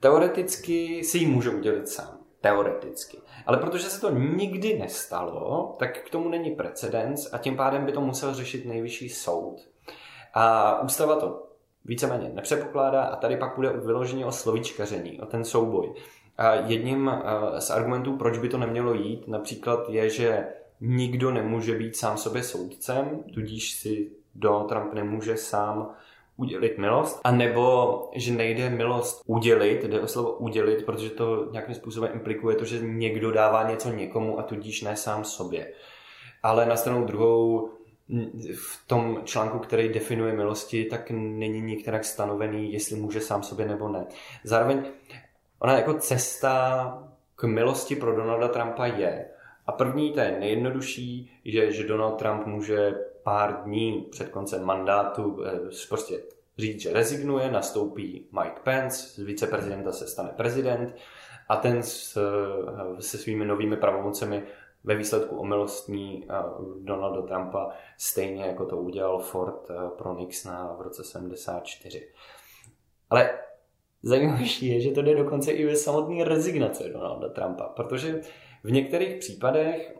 Teoreticky 0.00 1.04
si 1.04 1.18
ji 1.18 1.26
může 1.26 1.50
udělit 1.50 1.88
sám. 1.88 2.18
Teoreticky. 2.40 3.18
Ale 3.46 3.56
protože 3.56 3.84
se 3.84 4.00
to 4.00 4.10
nikdy 4.10 4.78
nestalo, 4.78 5.76
tak 5.78 5.98
k 5.98 6.10
tomu 6.10 6.28
není 6.28 6.50
precedens 6.50 7.28
a 7.32 7.38
tím 7.38 7.56
pádem 7.56 7.86
by 7.86 7.92
to 7.92 8.00
musel 8.00 8.34
řešit 8.34 8.64
nejvyšší 8.64 9.08
soud. 9.08 9.56
A 10.34 10.80
ústava 10.80 11.16
to 11.16 11.49
víceméně 11.84 12.30
nepřepokládá 12.34 13.02
a 13.02 13.16
tady 13.16 13.36
pak 13.36 13.56
bude 13.56 13.70
vyloženě 13.70 14.26
o 14.26 14.32
slovíčkaření, 14.32 15.20
o 15.20 15.26
ten 15.26 15.44
souboj. 15.44 15.94
A 16.38 16.54
jedním 16.54 17.08
eh, 17.08 17.60
z 17.60 17.70
argumentů, 17.70 18.16
proč 18.16 18.38
by 18.38 18.48
to 18.48 18.58
nemělo 18.58 18.94
jít, 18.94 19.28
například 19.28 19.88
je, 19.88 20.10
že 20.10 20.46
nikdo 20.80 21.30
nemůže 21.30 21.78
být 21.78 21.96
sám 21.96 22.16
sobě 22.16 22.42
soudcem, 22.42 23.24
tudíž 23.34 23.72
si 23.72 24.10
Donald 24.34 24.68
Trump 24.68 24.92
nemůže 24.94 25.36
sám 25.36 25.94
udělit 26.36 26.78
milost, 26.78 27.20
a 27.24 27.30
nebo 27.30 28.10
že 28.14 28.32
nejde 28.32 28.70
milost 28.70 29.22
udělit, 29.26 29.84
jde 29.84 30.00
o 30.00 30.06
slovo 30.06 30.32
udělit, 30.32 30.86
protože 30.86 31.10
to 31.10 31.48
nějakým 31.52 31.74
způsobem 31.74 32.10
implikuje 32.14 32.56
to, 32.56 32.64
že 32.64 32.78
někdo 32.78 33.30
dává 33.30 33.70
něco 33.70 33.92
někomu 33.92 34.38
a 34.38 34.42
tudíž 34.42 34.82
ne 34.82 34.96
sám 34.96 35.24
sobě. 35.24 35.72
Ale 36.42 36.66
na 36.66 36.76
stranu 36.76 37.04
druhou 37.04 37.70
v 38.54 38.86
tom 38.86 39.20
článku, 39.24 39.58
který 39.58 39.88
definuje 39.88 40.32
milosti, 40.32 40.84
tak 40.84 41.10
není 41.10 41.60
nikterak 41.60 42.04
stanovený, 42.04 42.72
jestli 42.72 42.96
může 42.96 43.20
sám 43.20 43.42
sobě 43.42 43.66
nebo 43.66 43.88
ne. 43.88 44.06
Zároveň 44.44 44.82
ona 45.58 45.76
jako 45.76 45.94
cesta 45.94 47.08
k 47.36 47.44
milosti 47.44 47.96
pro 47.96 48.16
Donalda 48.16 48.48
Trumpa 48.48 48.86
je. 48.86 49.26
A 49.66 49.72
první, 49.72 50.12
to 50.12 50.20
je 50.20 50.36
nejjednodušší, 50.40 51.40
že, 51.44 51.72
že 51.72 51.86
Donald 51.86 52.12
Trump 52.18 52.46
může 52.46 52.94
pár 53.22 53.62
dní 53.64 54.08
před 54.10 54.28
koncem 54.28 54.64
mandátu 54.64 55.42
eh, 55.46 55.86
prostě 55.88 56.22
říct, 56.58 56.80
že 56.80 56.92
rezignuje, 56.92 57.50
nastoupí 57.50 58.28
Mike 58.32 58.60
Pence, 58.64 59.08
z 59.08 59.18
viceprezidenta 59.18 59.92
se 59.92 60.06
stane 60.06 60.28
prezident 60.36 60.96
a 61.48 61.56
ten 61.56 61.82
s, 61.82 62.16
eh, 62.16 63.02
se 63.02 63.18
svými 63.18 63.44
novými 63.44 63.76
pravomocemi 63.76 64.42
ve 64.84 64.94
výsledku 64.94 65.36
omilostní 65.36 66.26
eh, 66.30 66.34
Donalda 66.80 67.22
Trumpa, 67.22 67.70
stejně 67.98 68.44
jako 68.44 68.66
to 68.66 68.76
udělal 68.76 69.18
Ford 69.18 69.68
pro 69.98 70.14
Nixona 70.14 70.76
v 70.78 70.80
roce 70.80 71.04
74. 71.04 72.08
Ale 73.10 73.38
zajímavější 74.02 74.66
je, 74.66 74.80
že 74.80 74.90
to 74.90 75.02
jde 75.02 75.14
dokonce 75.14 75.52
i 75.52 75.66
ve 75.66 75.76
samotné 75.76 76.24
rezignace 76.24 76.88
Donalda 76.88 77.28
Trumpa, 77.28 77.64
protože 77.64 78.20
v 78.64 78.72
některých 78.72 79.18
případech 79.18 79.94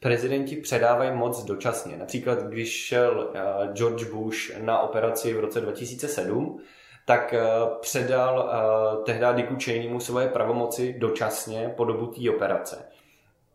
prezidenti 0.00 0.56
předávají 0.56 1.12
moc 1.12 1.44
dočasně. 1.44 1.96
Například, 1.96 2.42
když 2.42 2.72
šel 2.72 3.32
George 3.72 4.04
Bush 4.04 4.58
na 4.60 4.80
operaci 4.80 5.34
v 5.34 5.40
roce 5.40 5.60
2007, 5.60 6.60
tak 7.06 7.34
předal 7.80 8.50
tehdy 9.04 9.26
Dicku 9.32 9.54
Cheneymu 9.64 10.00
svoje 10.00 10.28
pravomoci 10.28 10.94
dočasně 10.98 11.74
po 11.76 11.84
dobu 11.84 12.06
té 12.06 12.30
operace. 12.30 12.88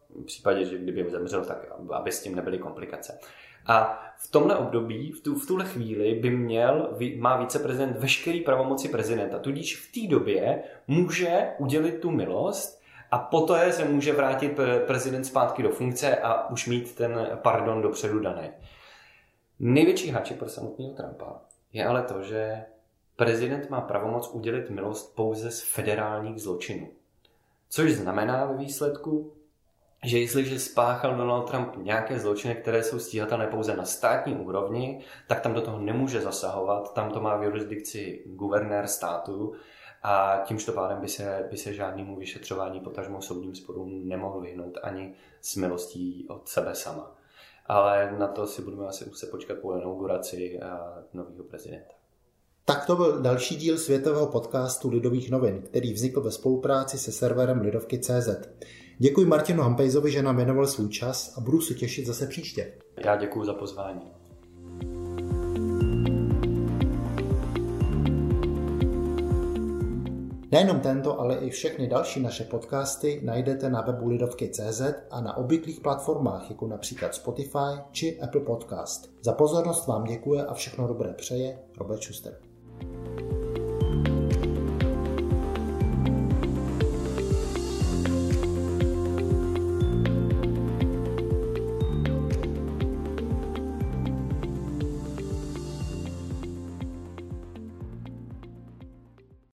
V 0.10 0.26
případě, 0.26 0.66
že 0.66 0.78
kdyby 0.78 1.10
zemřel, 1.10 1.46
tak 1.46 1.72
aby 1.92 2.12
s 2.12 2.22
tím 2.22 2.36
nebyly 2.36 2.58
komplikace. 2.58 3.20
A 3.66 4.04
v 4.18 4.32
tomhle 4.32 4.56
období, 4.56 5.12
v, 5.12 5.22
tu, 5.22 5.36
v 5.36 5.48
tuhle 5.48 5.66
chvíli 5.66 6.16
by 6.16 6.30
měl, 6.30 6.98
má 7.18 7.38
viceprezident 7.38 7.98
veškerý 7.98 8.42
pravomoci 8.42 8.90
prezidenta. 8.90 9.40
Tudíž 9.40 9.78
v 9.78 10.02
té 10.02 10.08
době 10.08 10.64
může 10.88 11.50
udělit 11.58 12.00
tu 12.00 12.12
milost 12.12 12.82
a 13.12 13.20
poté 13.20 13.72
se 13.72 13.86
může 13.86 14.14
vrátit 14.14 14.60
prezident 14.88 15.24
zpátky 15.24 15.64
do 15.64 15.70
funkce 15.70 16.18
a 16.18 16.50
už 16.50 16.68
mít 16.68 16.96
ten 16.96 17.30
pardon 17.36 17.82
dopředu 17.82 18.20
daný. 18.20 18.50
Největší 19.60 20.10
háček 20.10 20.38
pro 20.38 20.50
samotného 20.50 20.94
Trumpa 20.94 21.42
je 21.74 21.86
ale 21.86 22.04
to, 22.04 22.24
že 22.24 22.66
prezident 23.16 23.70
má 23.70 23.82
pravomoc 23.82 24.30
udělit 24.34 24.70
milost 24.70 25.16
pouze 25.16 25.52
z 25.52 25.62
federálních 25.62 26.42
zločinů. 26.42 26.88
Což 27.70 27.92
znamená 27.92 28.46
ve 28.46 28.58
výsledku, 28.58 29.34
že 30.04 30.20
jestliže 30.20 30.60
spáchal 30.60 31.16
Donald 31.16 31.50
Trump 31.50 31.76
nějaké 31.78 32.20
zločiny, 32.20 32.56
které 32.56 32.84
jsou 32.84 33.00
stíhatelné 33.00 33.48
pouze 33.48 33.76
na 33.76 33.86
státní 33.86 34.36
úrovni, 34.36 35.04
tak 35.28 35.42
tam 35.42 35.54
do 35.54 35.62
toho 35.62 35.80
nemůže 35.80 36.22
zasahovat, 36.22 36.94
tam 36.94 37.12
to 37.12 37.22
má 37.22 37.38
v 37.38 37.44
jurisdikci 37.44 38.24
guvernér 38.26 38.88
státu 38.88 39.54
a 40.04 40.42
tímž 40.46 40.66
pádem 40.66 41.02
by 41.02 41.08
se, 41.08 41.48
by 41.52 41.58
se 41.58 41.74
žádnému 41.74 42.16
vyšetřování 42.16 42.80
potažmo 42.80 43.22
soudním 43.22 43.56
sporům 43.56 44.08
nemohl 44.08 44.42
vyhnout 44.42 44.78
ani 44.84 45.14
s 45.42 45.56
milostí 45.56 46.26
od 46.30 46.48
sebe 46.48 46.76
sama. 46.76 47.16
Ale 47.66 48.16
na 48.20 48.28
to 48.28 48.48
si 48.48 48.62
budeme 48.62 48.88
asi 48.88 49.06
muset 49.06 49.32
počkat 49.32 49.58
po 49.58 49.78
inauguraci 49.78 50.60
nového 51.14 51.44
prezidenta. 51.44 51.94
Tak 52.66 52.86
to 52.86 52.96
byl 52.96 53.22
další 53.22 53.56
díl 53.56 53.78
světového 53.78 54.28
podcastu 54.28 54.90
Lidových 54.90 55.32
novin, 55.32 55.62
který 55.62 55.94
vznikl 55.94 56.22
ve 56.22 56.32
spolupráci 56.32 56.98
se 56.98 57.12
serverem 57.12 57.62
Lidovky.cz. 57.62 58.30
Děkuji 59.02 59.26
Martinu 59.26 59.64
Hampejzovi, 59.64 60.12
že 60.12 60.24
nám 60.24 60.36
věnoval 60.36 60.68
svůj 60.68 60.90
čas 60.90 61.38
a 61.38 61.42
budu 61.42 61.62
se 61.62 61.74
těšit 61.74 62.06
zase 62.06 62.28
příště. 62.28 62.74
Já 63.06 63.16
děkuji 63.16 63.46
za 63.46 63.54
pozvání. 63.54 64.12
Nejenom 70.52 70.80
tento, 70.80 71.20
ale 71.20 71.36
i 71.36 71.50
všechny 71.50 71.88
další 71.88 72.20
naše 72.20 72.44
podcasty 72.44 73.22
najdete 73.24 73.70
na 73.70 73.82
webu 73.82 74.08
lidovky.cz 74.08 74.82
a 75.12 75.22
na 75.22 75.38
obvyklých 75.38 75.80
platformách, 75.80 76.50
jako 76.50 76.68
například 76.68 77.16
Spotify 77.16 77.82
či 77.92 78.22
Apple 78.22 78.42
Podcast. 78.42 79.12
Za 79.22 79.34
pozornost 79.34 79.88
vám 79.88 80.04
děkuje 80.04 80.46
a 80.46 80.54
všechno 80.54 80.88
dobré 80.88 81.14
přeje 81.14 81.60
Robert 81.78 82.04
Schuster. 82.04 82.49